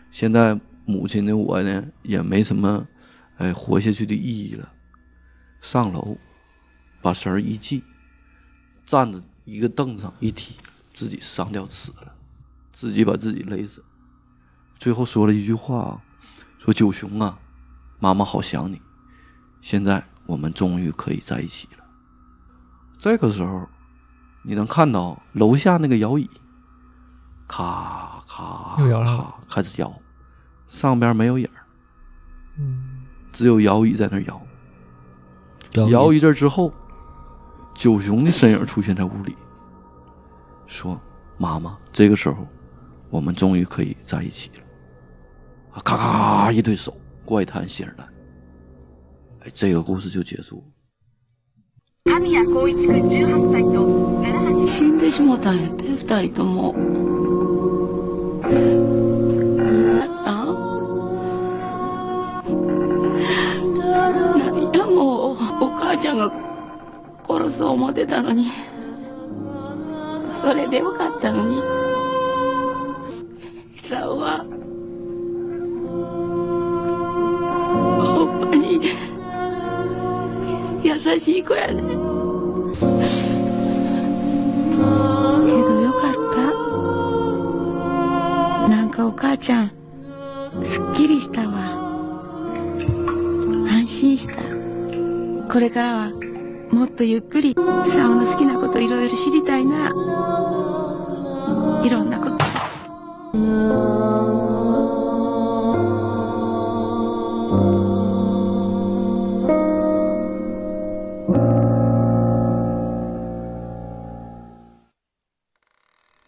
[0.09, 2.83] 现在母亲的我呢，也没什么
[3.37, 4.67] 哎活下去的意义了。
[5.61, 6.17] 上楼，
[6.99, 7.83] 把绳儿一系，
[8.87, 10.55] 站着一个凳子上一踢，
[10.91, 12.11] 自己上吊死了，
[12.71, 13.83] 自己把自己勒死。
[14.79, 16.01] 最后说了一句话啊，
[16.59, 17.37] 说九雄啊，
[17.99, 18.81] 妈妈好想你，
[19.61, 21.83] 现在我们终于可以在一起了。
[22.97, 23.67] 这个时候，
[24.43, 26.29] 你能看到楼下那个摇椅，
[27.47, 29.93] 咔咔又摇上咔开始摇，
[30.67, 31.65] 上边没有影儿，
[32.59, 34.41] 嗯，只有摇椅在那摇。
[35.73, 36.73] 摇摇一阵之后，
[37.75, 39.35] 九雄的身影出现在屋里，
[40.65, 40.99] 说
[41.37, 42.47] ：“妈妈，这个时候
[43.09, 44.63] 我们终于可以在一起了。”
[45.71, 46.93] 啊咔咔一堆手，
[47.25, 47.93] 怪谈新来。
[49.45, 50.63] 哎，这个故事就结束。
[54.65, 56.73] 死んでしもたんやって二人とも
[58.43, 58.49] あ
[59.99, 60.31] った？
[63.77, 64.09] な
[64.51, 66.31] んやもうお母ちゃんが
[67.27, 68.47] 殺そう思ってたのに。
[70.33, 71.76] それでよかったのに。
[81.27, 81.87] しい子やねけ
[85.51, 86.39] どよかった。
[88.69, 89.71] なんかお母ちゃん
[90.63, 91.51] すっきりしたわ。
[93.69, 94.35] 安心した。
[95.51, 96.13] これからは
[96.71, 97.61] もっとゆっくりサ
[98.09, 99.89] オの好きなこといろいろ知りたいな。
[101.83, 102.37] いろんなこと。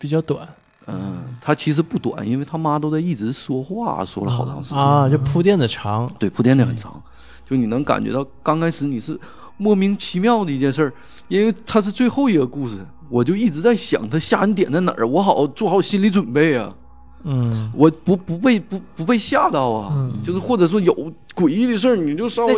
[0.09, 0.47] 比较短
[0.87, 4.79] 嗯，他其实不短，因为他妈都在一直说话，说了好长时间。
[4.79, 6.11] 啊，就铺垫的长。
[6.17, 6.99] 对，铺垫的很长，
[7.47, 9.17] 就你能感觉到刚开始你是
[9.57, 10.91] 莫名其妙的一件事儿，
[11.27, 16.73] 因为它是最后一个故事，我就一直在想它吓人点在哪儿，我好做好心理准备啊，
[17.23, 20.13] 嗯，我不不被不不被吓到啊，嗯。
[20.23, 20.93] 就是或者说有
[21.35, 22.55] 诡异的事儿，你就稍微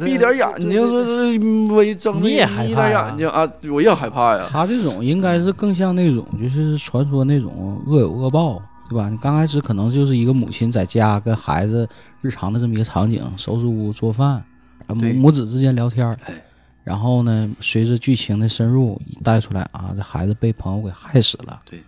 [0.00, 4.46] 闭点眼睛，说是嗯微睁你也害眯怕呀点眼睛啊，我也害怕呀。
[4.50, 9.08] 他这种应该是更像那种就是传说那种恶有恶报，对吧？
[9.08, 11.88] 你刚开始可能就是一个母亲在家跟孩子
[12.20, 14.42] 日常的这么一个场景，收拾屋做饭，
[14.86, 16.16] 啊母母子之间聊天
[16.84, 21.82] 然后呢，随着剧情的深入带出来啊，这孩子被朋友给害死了，对，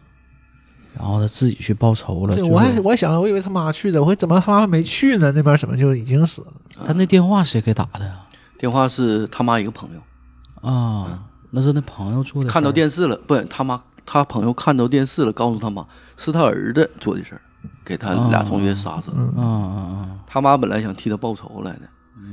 [0.97, 5.33] 然后他自己去报仇了，对，我还我还想，我以为他妈去的，我说怎么他妈没去呢？
[5.33, 6.53] 那边怎么就已经死了？
[6.87, 8.21] 他那电话谁给打的呀？
[8.59, 15.87] 电话是他妈一个朋友啊，那是那朋友做的，看到电视了，不，他妈他朋友看到电视了，告诉他妈
[16.17, 17.41] 是他儿子做的事儿，
[17.85, 19.23] 给他俩同学杀死了。
[19.37, 21.83] 啊啊啊，他妈本来想替他报仇来的，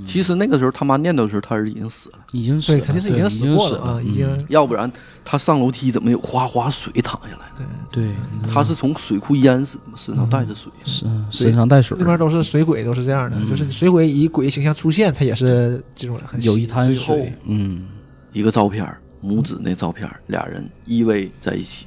[0.06, 3.82] 其实那个时候他妈念叨的时候，他儿子已经死了，已经死了，肯定是已经死过死了。
[3.82, 4.90] 啊，已经要不然
[5.26, 7.66] 他上楼梯怎么有哗哗水淌下来对？
[7.92, 8.16] 对，
[8.48, 10.72] 他是从水库淹死的嘛，身上带着水。
[10.86, 11.98] 是身上带水。
[12.00, 17.88] 那，边都是水鬼，都是这样的，就是水鬼以鬼形象出现，他也是这种很有一滩水，嗯，
[18.32, 18.88] 一个照片，
[19.20, 21.86] 母子那照片，俩人依偎在一起。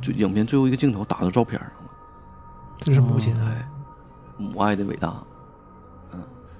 [0.00, 1.90] 就影片最后一个镜头打到照片上了，
[2.80, 3.44] 这是母亲哎。
[3.44, 3.68] 爱。
[4.38, 5.22] 母爱的伟大。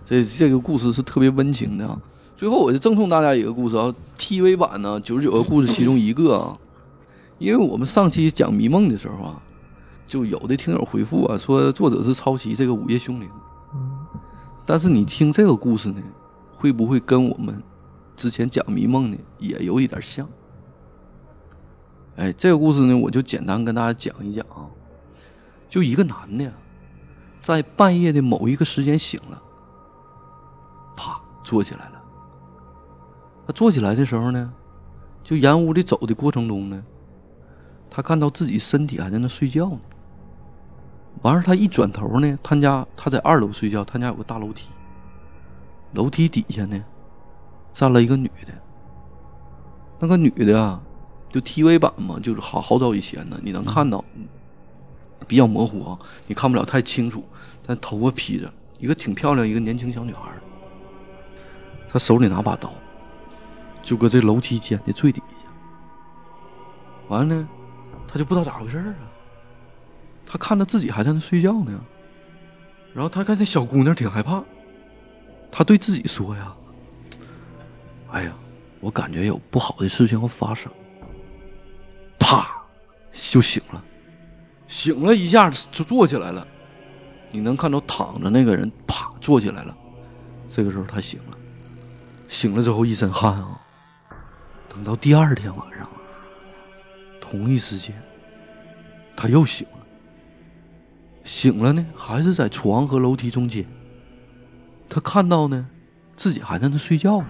[0.02, 1.98] 嗯，这这个故事是特别温情的啊。
[2.36, 6.58] 最后我就赠送大家一个故事啊，TV 版呢九十九个故事其中一个啊，
[7.38, 9.42] 因为我们上期讲迷梦的时候啊，
[10.06, 13.28] 就有的听友回复啊说作者是抄袭这个《午夜凶铃》，
[14.66, 16.02] 但是你听这个故事呢，
[16.56, 17.62] 会不会跟我们
[18.16, 20.28] 之前讲迷梦呢也有一点像？
[22.16, 24.66] 哎，这个故事呢，我就简单跟大家讲一讲啊。
[25.68, 26.52] 就一个男的呀，
[27.40, 29.51] 在半夜的某一个时间醒了，啪
[31.42, 32.02] 坐起来了。
[33.46, 34.52] 他坐起来的时候呢，
[35.22, 36.82] 就沿屋里走的过程中呢，
[37.90, 39.80] 他看到自己身体还在那睡觉呢。
[41.22, 44.68] 完事他一转头呢，他家他在二楼睡觉，他家有个大楼梯，
[45.94, 46.82] 楼梯底下呢
[47.72, 48.52] 站了一个女的。
[49.98, 50.80] 那个女的啊，
[51.28, 54.04] 就 TV 版嘛，就是好好早以前呢，你能看到，
[55.28, 57.24] 比较模糊啊，你看不了太清楚，
[57.64, 60.22] 但头发披着，一个挺漂亮一个年轻小女孩
[61.92, 62.72] 他，手里拿把刀，
[63.82, 65.50] 就搁这楼梯间的最底下。
[67.08, 67.48] 完了呢，
[68.08, 69.04] 他就不知道咋回事儿啊，
[70.24, 71.78] 他看她自己还在那睡觉呢，
[72.94, 74.42] 然后他看这小姑娘挺害怕，
[75.50, 76.54] 他对自己说呀
[78.12, 78.32] ：“哎呀。”
[78.82, 80.68] 我感觉有不好的事情要发生，
[82.18, 82.50] 啪
[83.12, 83.84] 就醒了，
[84.66, 86.44] 醒了一下就坐起来了。
[87.30, 89.76] 你能看到躺着那个人啪坐起来了，
[90.48, 91.38] 这个时候他醒了，
[92.32, 93.60] 醒了之后一身汗啊。
[94.66, 95.86] 等到第二天晚上，
[97.20, 97.94] 同一时间
[99.14, 99.78] 他又醒了，
[101.24, 103.66] 醒了呢还是在床和楼梯中间。
[104.88, 105.68] 他看到呢
[106.16, 107.26] 自己还在那睡觉呢。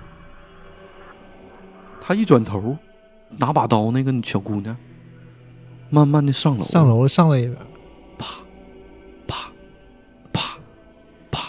[2.00, 2.78] 他一转头，
[3.30, 4.76] 拿把刀，那个小姑娘
[5.90, 7.56] 慢慢的上楼，上楼上了一边，
[8.16, 8.26] 啪，
[9.26, 9.50] 啪，
[10.32, 10.58] 啪，
[11.28, 11.48] 啪，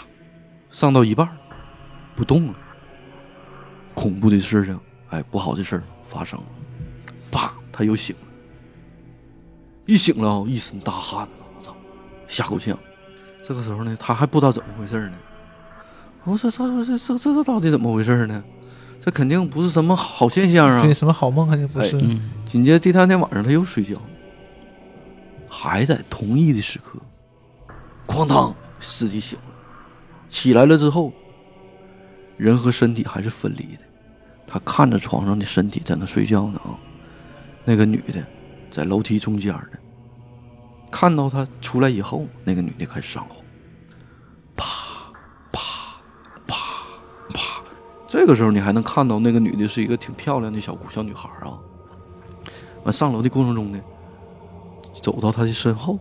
[0.72, 1.28] 上到一半
[2.16, 2.54] 不动了。
[3.94, 4.78] 恐怖的事情，
[5.10, 6.46] 哎，不好的事儿发生了。
[7.30, 8.26] 啪，他又醒了，
[9.86, 11.74] 一醒了，一身大汗呐我操，
[12.28, 12.76] 吓够呛。
[13.42, 15.16] 这个时候呢，他还不知道怎么回事呢。
[16.24, 18.42] 我说：“这这这这这到底怎么回事呢？”
[18.98, 20.80] 这肯定不是什么好现象啊！
[20.80, 21.90] 对，什么好梦肯定不是。
[22.46, 24.00] 紧接着第三天晚上，他又睡觉，
[25.46, 26.98] 还在同一的时刻，
[28.06, 29.44] 哐当，尸体醒了，
[30.30, 31.12] 起来了之后，
[32.36, 33.84] 人和身体还是分离的。
[34.46, 36.78] 他看着床上的身体在那睡觉呢啊，
[37.64, 38.24] 那个女的
[38.70, 39.78] 在楼梯中间呢。
[40.90, 43.34] 看到他出来以后，那个女的开始上楼，
[44.54, 44.64] 啪
[45.50, 45.60] 啪
[46.46, 46.56] 啪
[47.32, 47.64] 啪。
[48.06, 51.58] 这个时候你还能看到那个女的是一个挺漂亮的小姑小女孩啊。
[52.84, 53.80] 完上楼的过程中呢，
[55.02, 55.98] 走到他的身后，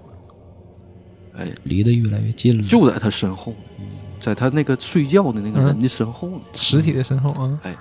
[1.33, 3.55] 哎，离得越来越近了，就在他身后，
[4.23, 7.59] 在他那个睡觉的那个人的身后呢，实体的身后啊。
[7.63, 7.75] 哎，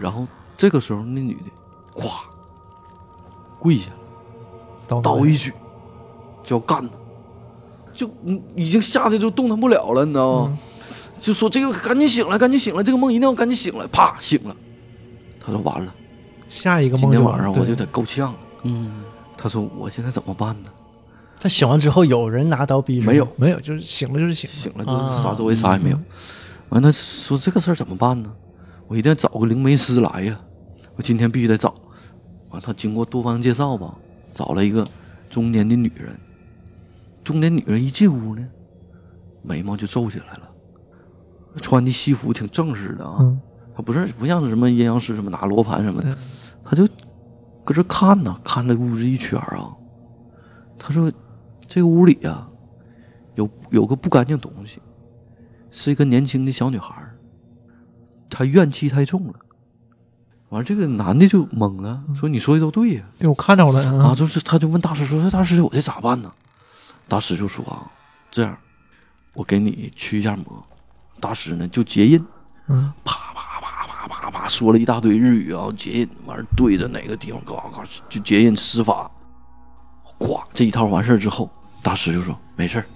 [0.00, 0.26] 然后
[0.56, 2.08] 这个时候那女的，咵，
[3.58, 3.90] 跪下
[4.88, 5.52] 了，倒一举
[6.42, 6.94] 就要干他，
[7.92, 8.10] 就
[8.56, 10.58] 已经吓得就动弹不了了，你知道吗？
[11.20, 13.86] 就说这个赶紧醒来，赶紧醒来，这个梦一定要赶紧醒来。
[13.88, 14.56] 啪，醒了。
[15.38, 15.94] 他说完了，
[16.48, 18.38] 下一个梦今天晚上我就得够呛了。
[18.62, 19.04] 嗯，
[19.36, 20.70] 他说我现在怎么办呢？
[21.42, 25.98] 他醒完之后有人拿刀逼没有，没有，就是醒了就是醒，醒了就是啥周围啥也没有。
[26.68, 28.32] 完，他说这个事儿怎么办呢？
[28.86, 30.38] 我一定要找个灵媒师来呀！
[30.94, 31.74] 我今天必须得找。
[32.50, 33.92] 完，他经过多方介绍吧，
[34.32, 34.86] 找了一个
[35.28, 36.16] 中年的女人。
[37.24, 38.46] 中年女人一进屋呢，
[39.42, 40.48] 眉毛就皱起来了，
[41.60, 43.16] 穿的西服挺正式的啊。
[43.18, 43.40] 嗯
[43.74, 46.16] 她不是不像是什么阴阳师什么拿罗盘什么的，
[46.62, 46.86] 她就
[47.64, 49.74] 搁这看呢，看了屋子一圈啊。
[50.78, 51.10] 他说
[51.66, 52.46] ：“这个屋里呀、
[53.34, 54.80] 有有个不干净东西，
[55.70, 57.16] 是一个年轻的小女孩儿，
[58.28, 59.34] 她怨气太重了。
[60.50, 66.30] 完，这个男的就懵了，说：“你说的都对呀、对我看着了啊，就是他就问大师说：“大师，我这咋办呢？”
[67.08, 67.90] 大师就说：“啊，
[68.30, 68.54] 这样，
[69.32, 70.62] 我给你驱一下魔。”
[71.18, 72.22] 大师呢就结印，
[72.66, 79.10] 嗯，啪啪啪啪啪啪说了一大堆日语啊，结印完事儿对着哪个地方嘎嘎就结印施法，
[80.22, 81.50] 咵这一套完事儿之后，
[81.82, 82.86] 大师就说：“没事儿，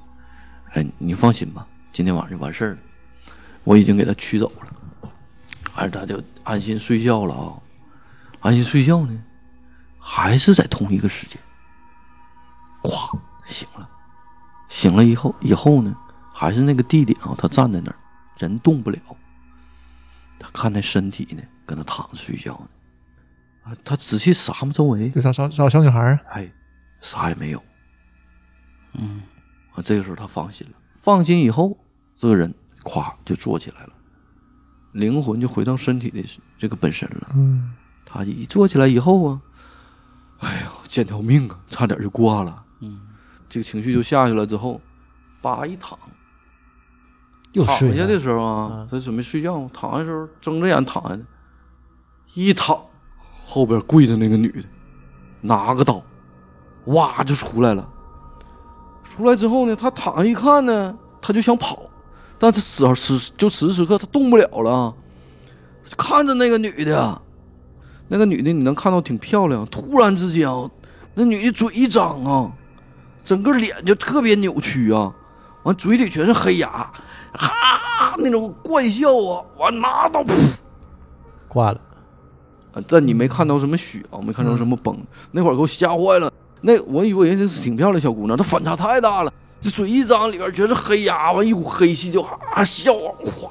[0.75, 2.79] 哎，你放心吧，今天晚上就完事儿了，
[3.65, 5.11] 我已经给他驱走了。”
[5.75, 7.53] 完事儿他就安心睡觉了啊，
[8.41, 9.23] 安心睡觉呢，
[9.99, 11.37] 还是在同一个时间，
[12.83, 13.89] 咵醒了，
[14.69, 15.95] 醒了以后以后呢，
[16.33, 17.97] 还是那个地点啊，他站在那儿，
[18.39, 18.99] 人动不了。
[20.39, 22.69] 他看那身体呢，搁那躺着睡觉呢。
[23.65, 26.49] 啊，他仔细撒嘛周围，找找找小女孩儿，哎，
[27.01, 27.63] 啥也没有。
[28.95, 29.23] 嗯，
[29.75, 30.75] 啊，这个时候他放心了。
[30.97, 31.79] 放心以后，
[32.17, 33.93] 这个人咵就坐起来了，
[34.93, 36.25] 灵魂就回到身体的
[36.59, 37.31] 这个本身了。
[37.35, 37.75] 嗯，
[38.05, 39.41] 他一坐起来以后啊，
[40.39, 42.65] 哎呦，捡条命啊，差点就挂了。
[42.81, 43.01] 嗯，
[43.49, 44.81] 这个情绪就下去了之后，
[45.41, 45.99] 叭一躺，
[47.65, 51.25] 躺下的时候啊，他准备睡觉，躺下的时候睁着眼躺下的，
[52.35, 52.79] 一躺，
[53.45, 54.69] 后边跪着那个女的，
[55.43, 56.03] 拿个刀，
[56.87, 57.89] 哇就出来了。
[59.05, 61.81] 出来之后呢，他躺下一看呢，他就想跑，
[62.39, 64.95] 但他此此就此时此刻他动不了了，
[65.97, 67.23] 看着那个女的，
[68.09, 70.71] 那个女的你能看到挺漂亮，突然之间啊，
[71.15, 72.53] 那女的嘴一张啊，
[73.25, 75.13] 整个脸就特别扭曲啊，
[75.63, 76.93] 完嘴里全是黑牙，
[77.33, 80.33] 哈那种怪笑啊，完拿刀噗
[81.49, 81.81] 挂了。
[82.75, 84.95] 啊，但你没看到什么血啊，没看到什么崩，
[85.33, 86.31] 那会儿给我吓坏了。
[86.67, 93.51] 那我以为这是挺漂亮小姑娘，她反差太大了，这嘴一张里边全是黑牙完一股黑气就啊笑啊，哗，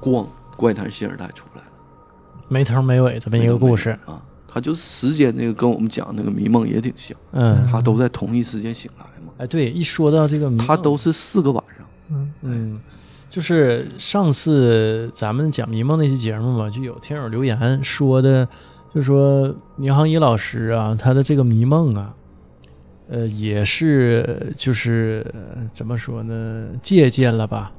[0.00, 1.68] 咣，怪谈谢尔代出来了，
[2.48, 3.90] 没头没尾这么一个故事。
[4.06, 12.80] 啊，他就是时间那个跟我们讲那个迷梦也挺像，嗯，他都在同一时间醒来嘛，哎，对，一说到这个迷梦，它都是四个晚上，嗯嗯，
[13.28, 18.48] 就是上次咱们讲迷梦那期节目嘛，就有听友留言说的，
[18.96, 22.14] 就说宁杭一老师啊，他的这个迷梦啊，
[23.10, 27.70] 呃，也是就是呃怎么说呢，借鉴了吧，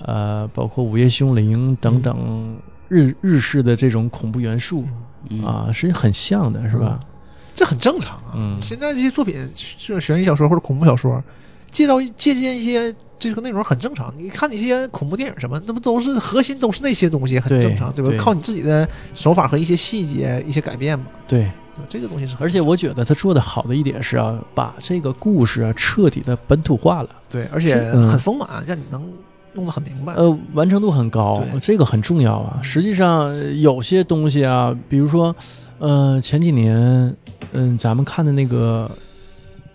[0.00, 2.54] 呃，包括《午夜凶铃》等等
[2.86, 4.84] 日日式的这种恐怖元素
[5.30, 7.00] 嗯啊，是很像的，是吧？
[7.54, 8.34] 这很正常啊。
[8.36, 9.34] 嗯现在这些作品，
[9.78, 11.24] 这种悬疑小说或者恐怖小说，
[11.70, 14.12] 介绍借鉴一些这个内容很正常。
[14.16, 18.10] 你看那些恐怖电影什么，那不都是核心都是那些东西，很正常，对吧？
[18.10, 21.06] 对靠你自己的手法和一些细节、一些改变嘛。
[21.26, 21.50] 对，
[21.88, 27.10] 这个东西是，而且我觉得他做的好的一点是啊，把这个故事啊彻底的本土化了。
[27.28, 29.08] 对，而且嗯很丰满，让你能
[29.52, 30.14] 弄得很明白。
[30.14, 32.60] 呃，完成度很高，这个很重要啊。
[32.62, 35.34] 实际上，呃有些东西啊，比如说，
[35.78, 37.14] 呃，前几年，
[37.52, 38.90] 嗯、咱们看的那个，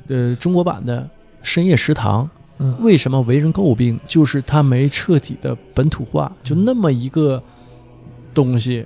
[0.08, 1.02] 呃，中国版的
[1.44, 2.26] 《深夜食堂》，
[2.58, 2.76] 嗯。
[2.82, 4.00] 为什么为人诟病？
[4.08, 7.42] 就是它没彻底的本土化，就那么一个
[8.34, 8.84] 东西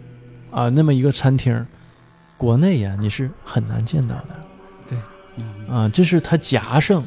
[0.51, 1.65] 啊，那么一个餐厅，
[2.35, 4.97] 国内呀你是很难见到的。
[5.37, 5.73] 嗯。
[5.73, 7.01] 啊，这是它夹生，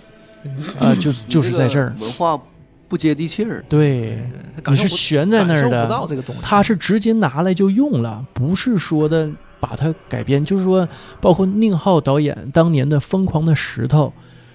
[0.79, 2.41] 啊，就是就是在这儿，文化
[2.89, 4.19] 不接地气儿，对，
[4.67, 6.41] 你是悬在那儿的，不到这个东西。
[6.43, 9.29] 它是直接拿来就用了，不是说的
[9.59, 10.89] 把它改编，就是说，
[11.21, 14.07] 包括宁浩导演当年的《疯狂的石头》，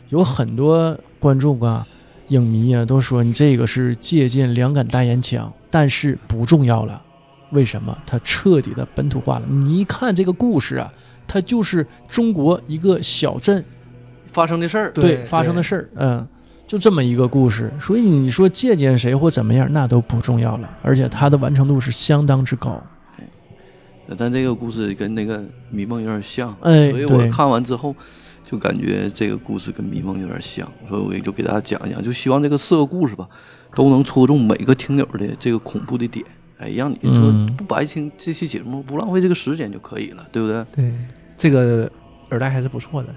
[0.10, 1.86] 有很多观众啊、
[2.30, 7.02] 影迷啊都说你这个是借鉴两杆大烟枪，但是不重要了，
[7.52, 7.98] 为什么？
[8.06, 9.46] 它彻底的本土化了。
[9.48, 10.92] 你一看这个故事啊，
[11.28, 13.64] 它就是中国一个小镇
[14.28, 16.28] 发生的事儿，对发生的事儿，嗯。
[16.68, 22.82] 就这么一个故事，所以你说借鉴谁或怎么样，那都不重要了，而且它的完成度是相当之高。
[24.18, 25.38] 但这个故事跟那个
[25.70, 27.96] 《迷梦》有点像，哎所以我对看完之后
[28.46, 33.28] 就感觉这个故事跟《迷梦》有点像，所以我也就给大家讲一讲，就希望这个四个故事吧，
[33.74, 36.24] 都能戳中每个听友的这个恐怖的点，
[36.60, 40.64] 哎，让你说嗯不白听这期节目，不浪费这个时间就可以了，对不对？
[40.76, 40.94] 对，
[41.36, 41.90] 这个
[42.30, 43.10] 耳带还是不错的。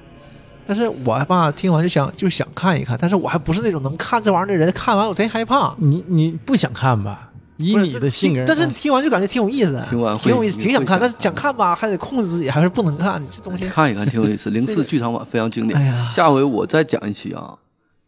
[0.66, 5.74] 但是我吧，听完就想就想看一看，但是我还不是那种能看这玩意儿的人，看完我贼害怕。
[5.78, 7.27] 你你不想看吧？
[7.58, 10.98] 以你的性格，但是听完就感觉挺有意思的，听完挺有意思，挺想看。
[10.98, 13.68] 但是想看吧，还得控制自己，还是不能看这东西。
[13.68, 15.78] 看一看挺有意思， 零四剧场版非常经典。
[15.78, 17.54] 哎呀，下回我再讲一期啊，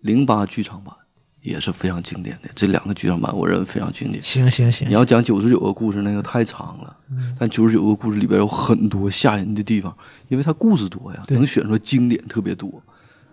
[0.00, 0.94] 零八剧场版
[1.42, 4.22] 也是非常经典的，这两个剧场版我认为非常经典。
[4.22, 6.96] 行行行你，要讲九十九个故事，那个太长了。
[7.10, 9.92] 嗯但九十九个故事里边有很多吓人的地方，
[10.28, 12.70] 因为它故事多呀，能选出来经典特别多。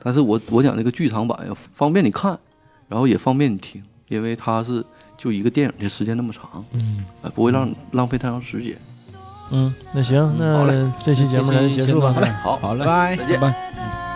[0.01, 2.38] 但是我我讲这个剧场版要，方便你看，
[2.88, 4.84] 然后也方便你听，因为它是
[5.18, 8.78] 就一个电影的时间那么长，嗯，呃，不会让浪费太长时间。
[9.49, 12.13] 嗯，那行，好嘞那这期节目咱就结束吧。
[12.13, 13.15] 好嘞，好好嘞，拜拜。
[13.15, 14.07] 再见拜拜。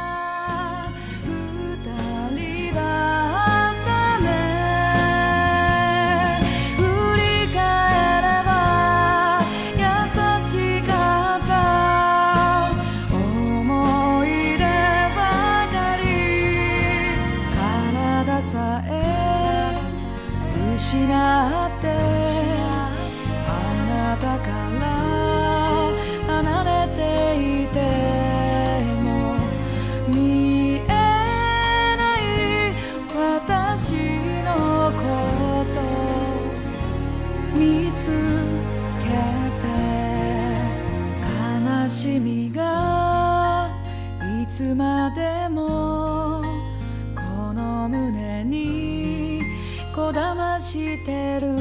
[45.15, 46.41] でも
[47.15, 49.43] この胸に
[49.95, 51.60] こだましてる